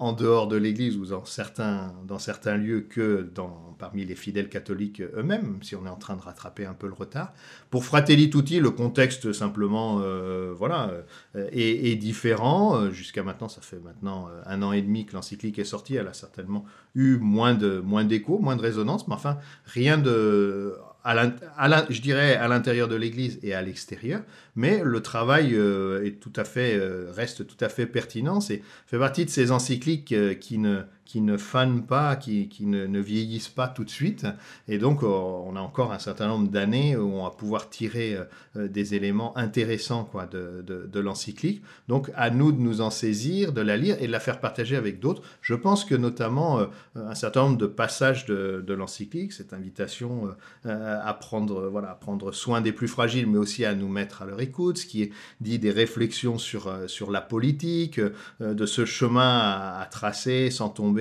en 0.00 0.14
dehors 0.14 0.48
de 0.48 0.56
l'Église 0.56 0.96
ou 0.96 1.04
dans 1.04 1.26
certains, 1.26 1.92
dans 2.06 2.18
certains 2.18 2.56
lieux 2.56 2.80
que 2.80 3.30
parmi 3.78 4.06
les 4.06 4.14
fidèles 4.14 4.48
catholiques 4.48 5.02
eux-mêmes, 5.02 5.58
si 5.62 5.76
on 5.76 5.84
est 5.84 5.90
en 5.90 5.96
train 5.96 6.16
de 6.16 6.22
rattraper 6.22 6.64
un 6.64 6.72
peu 6.72 6.86
le 6.86 6.94
retard. 6.94 7.34
Pour 7.68 7.84
Fratelli 7.84 8.30
Tutti, 8.30 8.60
le 8.60 8.70
contexte 8.70 9.34
simplement 9.34 10.00
euh, 10.00 10.54
voilà, 10.56 10.90
euh, 11.36 11.48
est, 11.52 11.96
différent. 11.96 12.76
Euh, 12.76 12.90
jusqu'à 12.90 13.22
maintenant, 13.22 13.50
ça 13.50 13.60
fait 13.60 13.78
maintenant 13.78 14.30
un 14.46 14.62
an 14.62 14.72
et 14.72 14.80
demi 14.80 15.04
que 15.04 15.12
l'encyclique 15.12 15.58
est 15.58 15.64
sortie. 15.64 15.96
Elle 15.96 16.08
a 16.08 16.14
certainement 16.14 16.64
eu 16.94 17.18
moins 17.18 17.52
de 17.52 17.80
moins 17.80 18.04
d'écho, 18.04 18.38
moins 18.38 18.56
de 18.56 18.62
résonance, 18.62 19.06
mais 19.06 19.14
enfin 19.14 19.36
rien 19.66 19.98
de 19.98 20.78
à 21.04 21.86
je 21.88 22.00
dirais 22.00 22.36
à 22.36 22.48
l'intérieur 22.48 22.88
de 22.88 22.94
l'Église 22.94 23.38
et 23.42 23.54
à 23.54 23.62
l'extérieur, 23.62 24.22
mais 24.56 24.82
le 24.84 25.00
travail 25.00 25.54
euh, 25.54 26.04
est 26.04 26.20
tout 26.20 26.32
à 26.36 26.44
fait, 26.44 26.76
euh, 26.76 27.10
reste 27.14 27.46
tout 27.46 27.56
à 27.64 27.68
fait 27.68 27.86
pertinent. 27.86 28.40
C'est 28.40 28.62
fait 28.86 28.98
partie 28.98 29.24
de 29.24 29.30
ces 29.30 29.50
encycliques 29.50 30.12
euh, 30.12 30.34
qui 30.34 30.58
ne 30.58 30.82
qui 31.10 31.20
ne 31.20 31.36
fanent 31.36 31.82
pas, 31.82 32.14
qui, 32.14 32.48
qui 32.48 32.66
ne, 32.66 32.86
ne, 32.86 33.00
vieillissent 33.00 33.48
pas 33.48 33.66
tout 33.66 33.82
de 33.82 33.90
suite. 33.90 34.28
Et 34.68 34.78
donc, 34.78 35.02
on 35.02 35.56
a 35.56 35.60
encore 35.60 35.92
un 35.92 35.98
certain 35.98 36.28
nombre 36.28 36.48
d'années 36.48 36.96
où 36.96 37.14
on 37.14 37.24
va 37.24 37.30
pouvoir 37.30 37.68
tirer 37.68 38.16
des 38.54 38.94
éléments 38.94 39.36
intéressants 39.36 40.04
quoi, 40.04 40.26
de, 40.26 40.62
de, 40.64 40.86
de 40.86 41.00
l'encyclique. 41.00 41.64
Donc, 41.88 42.12
à 42.14 42.30
nous 42.30 42.52
de 42.52 42.60
nous 42.60 42.80
en 42.80 42.90
saisir, 42.90 43.52
de 43.52 43.60
la 43.60 43.76
lire 43.76 43.96
et 44.00 44.06
de 44.06 44.12
la 44.12 44.20
faire 44.20 44.38
partager 44.38 44.76
avec 44.76 45.00
d'autres. 45.00 45.22
Je 45.42 45.54
pense 45.54 45.84
que 45.84 45.96
notamment 45.96 46.60
un 46.94 47.14
certain 47.16 47.42
nombre 47.42 47.58
de 47.58 47.66
passages 47.66 48.24
de, 48.26 48.62
de 48.64 48.74
l'encyclique, 48.74 49.32
cette 49.32 49.52
invitation 49.52 50.28
à 50.64 51.14
prendre, 51.14 51.68
voilà, 51.70 51.90
à 51.90 51.94
prendre 51.94 52.30
soin 52.30 52.60
des 52.60 52.72
plus 52.72 52.88
fragiles, 52.88 53.26
mais 53.26 53.38
aussi 53.38 53.64
à 53.64 53.74
nous 53.74 53.88
mettre 53.88 54.22
à 54.22 54.26
leur 54.26 54.40
écoute, 54.40 54.78
ce 54.78 54.86
qui 54.86 55.02
est 55.02 55.12
dit 55.40 55.58
des 55.58 55.72
réflexions 55.72 56.38
sur, 56.38 56.72
sur 56.86 57.10
la 57.10 57.20
politique, 57.20 58.00
de 58.38 58.66
ce 58.66 58.84
chemin 58.84 59.38
à 59.80 59.88
tracer 59.90 60.50
sans 60.50 60.68
tomber 60.68 60.99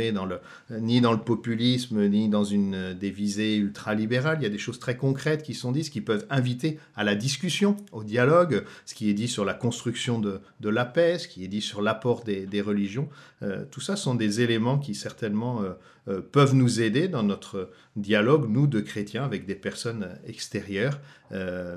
ni 0.72 1.02
dans 1.02 1.12
le 1.12 1.20
populisme, 1.20 2.08
ni 2.08 2.30
dans 2.30 2.44
une, 2.44 2.94
des 2.94 3.12
visées 3.12 3.56
ultralibérales. 3.58 4.38
Il 4.40 4.44
y 4.44 4.48
a 4.48 4.50
des 4.50 4.58
choses 4.58 4.80
très 4.80 4.98
concrètes 4.98 5.44
qui 5.44 5.54
sont 5.54 5.72
dites, 5.72 5.90
qui 5.90 6.02
peuvent 6.02 6.26
inviter 6.30 6.80
à 6.96 7.04
la 7.04 7.16
discussion, 7.16 7.78
au 7.92 8.04
dialogue, 8.04 8.64
ce 8.86 8.96
qui 8.96 9.10
est 9.10 9.14
dit 9.14 9.28
sur 9.28 9.46
la 9.46 9.54
construction 9.54 10.20
de, 10.20 10.40
de 10.60 10.70
la 10.70 10.86
paix, 10.86 11.20
ce 11.20 11.28
qui 11.28 11.44
est 11.44 11.48
dit 11.48 11.62
sur 11.62 11.82
l'apport 11.82 12.24
des, 12.24 12.62
religions. 12.62 13.10
Euh, 13.42 13.64
tout 13.72 13.82
ça 13.82 13.96
sont 13.96 14.16
des 14.16 14.42
éléments 14.42 14.78
qui 14.78 14.96
certainement 14.96 15.62
euh, 15.62 15.72
euh, 16.08 16.22
peuvent 16.22 16.56
nous 16.56 16.82
aider 16.82 17.08
dans 17.08 17.24
notre 17.24 17.70
dialogue, 17.96 18.50
nous, 18.50 18.68
de 18.68 18.80
chrétiens, 18.80 19.24
avec 19.24 19.46
des 19.46 19.56
personnes 19.56 20.10
extérieures. 20.26 21.00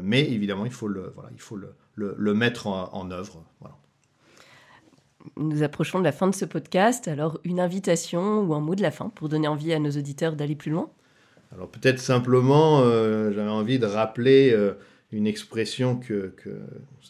mais 0.03 0.31
évidemment, 0.31 0.67
il 0.67 0.73
faut 0.73 0.89
le, 0.89 1.13
voilà, 1.15 1.31
il 1.35 1.41
faut 1.41 1.59
le, 1.97 2.35
mettre 2.35 2.67
en, 2.67 2.91
en 2.93 3.11
œuvre. 3.11 3.45
Voilà. 3.61 3.77
Nous 5.37 5.63
approchons 5.63 5.99
de 5.99 6.05
la 6.05 6.13
fin 6.13 6.29
de 6.29 6.35
ce 6.35 6.45
podcast, 6.45 7.09
alors 7.09 7.41
une 7.45 7.61
invitation 7.61 8.41
ou 8.41 8.55
un 8.55 8.61
mot 8.61 8.75
de 8.75 8.83
la 8.83 8.91
fin 8.91 9.09
pour 9.09 9.29
donner 9.29 9.49
envie 9.49 9.73
à 9.73 9.79
nos 9.79 9.91
auditeurs 9.91 10.37
d'aller 10.37 10.57
plus 10.57 10.71
loin? 10.71 10.91
Alors 11.55 11.69
peut-être 11.69 11.99
simplement, 11.99 12.83
j'avais 13.31 13.51
envie 13.51 13.79
de 13.79 13.87
rappeler 13.87 14.57
une 15.13 15.27
expression 15.27 15.97
que, 15.97 16.33
que, 16.37 16.49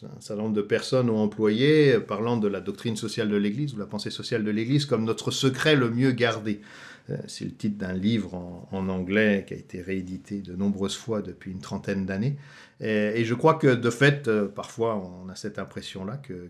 un 0.03 0.19
certain 0.19 0.43
nombre 0.43 0.55
de 0.55 0.61
personnes 0.61 1.09
ont 1.09 1.19
employée, 1.19 1.97
parlant 1.99 2.37
de 2.37 2.49
la 2.49 2.59
doctrine 2.59 2.97
sociale 2.97 3.29
de 3.29 3.37
l'Église 3.37 3.73
ou 3.73 3.77
la 3.77 3.85
pensée 3.85 4.09
sociale 4.09 4.43
de 4.43 4.51
l'Église 4.51 4.85
comme 4.85 5.05
notre 5.05 5.31
secret 5.31 5.75
le 5.75 5.89
mieux 5.89 6.11
gardé. 6.11 6.59
Euh, 7.09 7.17
c'est 7.27 7.45
le 7.45 7.51
titre 7.51 7.77
d'un 7.77 7.93
livre 7.93 8.33
en, 8.71 8.87
anglais 8.89 9.43
qui 9.45 9.53
a 9.53 9.57
été 9.57 9.81
réédité 9.81 10.41
de 10.41 10.55
nombreuses 10.55 10.95
fois 10.95 11.21
depuis 11.21 11.51
une 11.51 11.59
trentaine 11.59 12.05
d'années. 12.05 12.37
Et, 12.79 13.23
je 13.23 13.33
crois 13.33 13.53
que 13.55 13.67
de 13.67 13.89
fait, 13.89 14.27
euh, 14.27 14.47
parfois, 14.47 14.97
on 14.97 15.29
a 15.29 15.35
cette 15.35 15.57
impression-là 15.57 16.17
que, 16.17 16.49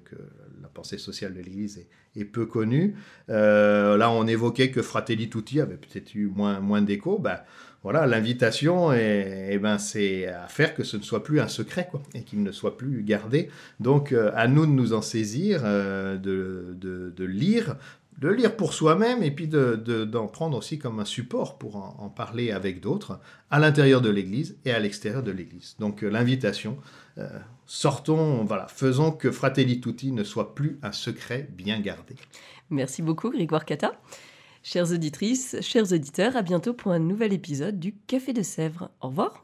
la 0.62 0.68
pensée 0.68 0.98
sociale 0.98 1.34
de 1.34 1.40
l'Église 1.40 1.86
est, 2.16 2.26
peu 2.26 2.46
connue. 2.46 2.96
Euh, 3.30 3.98
là, 3.98 4.12
on 4.12 4.26
évoquait 4.26 4.72
que 4.72 4.82
Fratelli 4.82 5.30
Tutti 5.30 5.60
avait 5.60 5.78
peut-être 5.78 6.16
eu 6.16 6.28
moins, 6.28 6.60
moins 6.60 6.82
d'écho. 6.82 7.20
Ben, 7.20 7.40
voilà, 7.84 8.08
l'invitation, 8.08 8.94
et, 8.94 9.60
ben, 9.62 9.78
c'est 9.78 10.28
à 10.28 10.48
faire 10.48 10.74
que 10.74 10.84
ce 10.84 10.98
ne 10.98 11.02
soit 11.02 11.24
plus 11.24 11.40
un 11.40 11.48
secret, 11.48 11.90
et 12.16 12.24
qu'il 12.24 12.42
ne 12.42 12.52
soit 12.52 12.78
plus 12.78 13.04
gardé. 13.04 13.50
Donc, 13.80 14.14
à 14.14 14.48
nous 14.48 14.66
de 14.66 14.72
nous 14.72 14.94
en 14.94 15.02
saisir, 15.02 15.64
de, 15.64 16.76
de, 16.80 17.26
lire, 17.26 17.76
de 18.24 18.30
lire 18.30 18.56
pour 18.56 18.74
soi-même, 18.74 19.22
et 19.22 19.32
puis 19.32 19.48
d'en 19.48 19.76
de, 19.76 20.28
prendre 20.32 20.58
aussi 20.58 20.80
comme 20.80 21.00
un 21.00 21.06
support 21.06 21.58
pour 21.58 21.76
en, 21.76 22.10
parler 22.10 22.52
avec 22.52 22.80
d'autres, 22.80 23.20
à 23.52 23.60
l'intérieur 23.60 24.02
de 24.02 24.10
l'Église 24.10 24.58
et 24.66 24.72
à 24.72 24.80
l'extérieur 24.80 25.24
de 25.24 25.32
l'Église. 25.32 25.76
Donc, 25.80 26.04
euh, 26.04 26.10
l'invitation, 26.10 26.78
sortons, 27.66 28.44
voilà, 28.46 28.68
faisons 28.68 29.12
que 29.12 29.30
Fratelli 29.32 29.82
Tutti 29.82 30.12
ne 30.12 30.24
soit 30.24 30.56
plus 30.56 30.80
un 30.82 30.92
secret 30.92 31.48
bien 31.52 31.80
gardé. 31.80 32.16
Merci 32.70 33.02
beaucoup, 33.02 33.30
Grégoire 33.30 33.66
Cata. 33.66 33.92
Chères 34.64 34.92
auditrices, 34.92 35.58
chers 35.62 35.92
auditeurs, 35.92 36.38
à 36.38 36.42
bientôt 36.42 36.74
pour 36.74 36.94
un 36.94 37.00
nouvel 37.00 37.34
épisode 37.34 37.80
du 37.80 37.94
Café 38.08 38.32
de 38.32 38.42
Sèvres. 38.42 38.90
Au 39.02 39.10
revoir. 39.10 39.44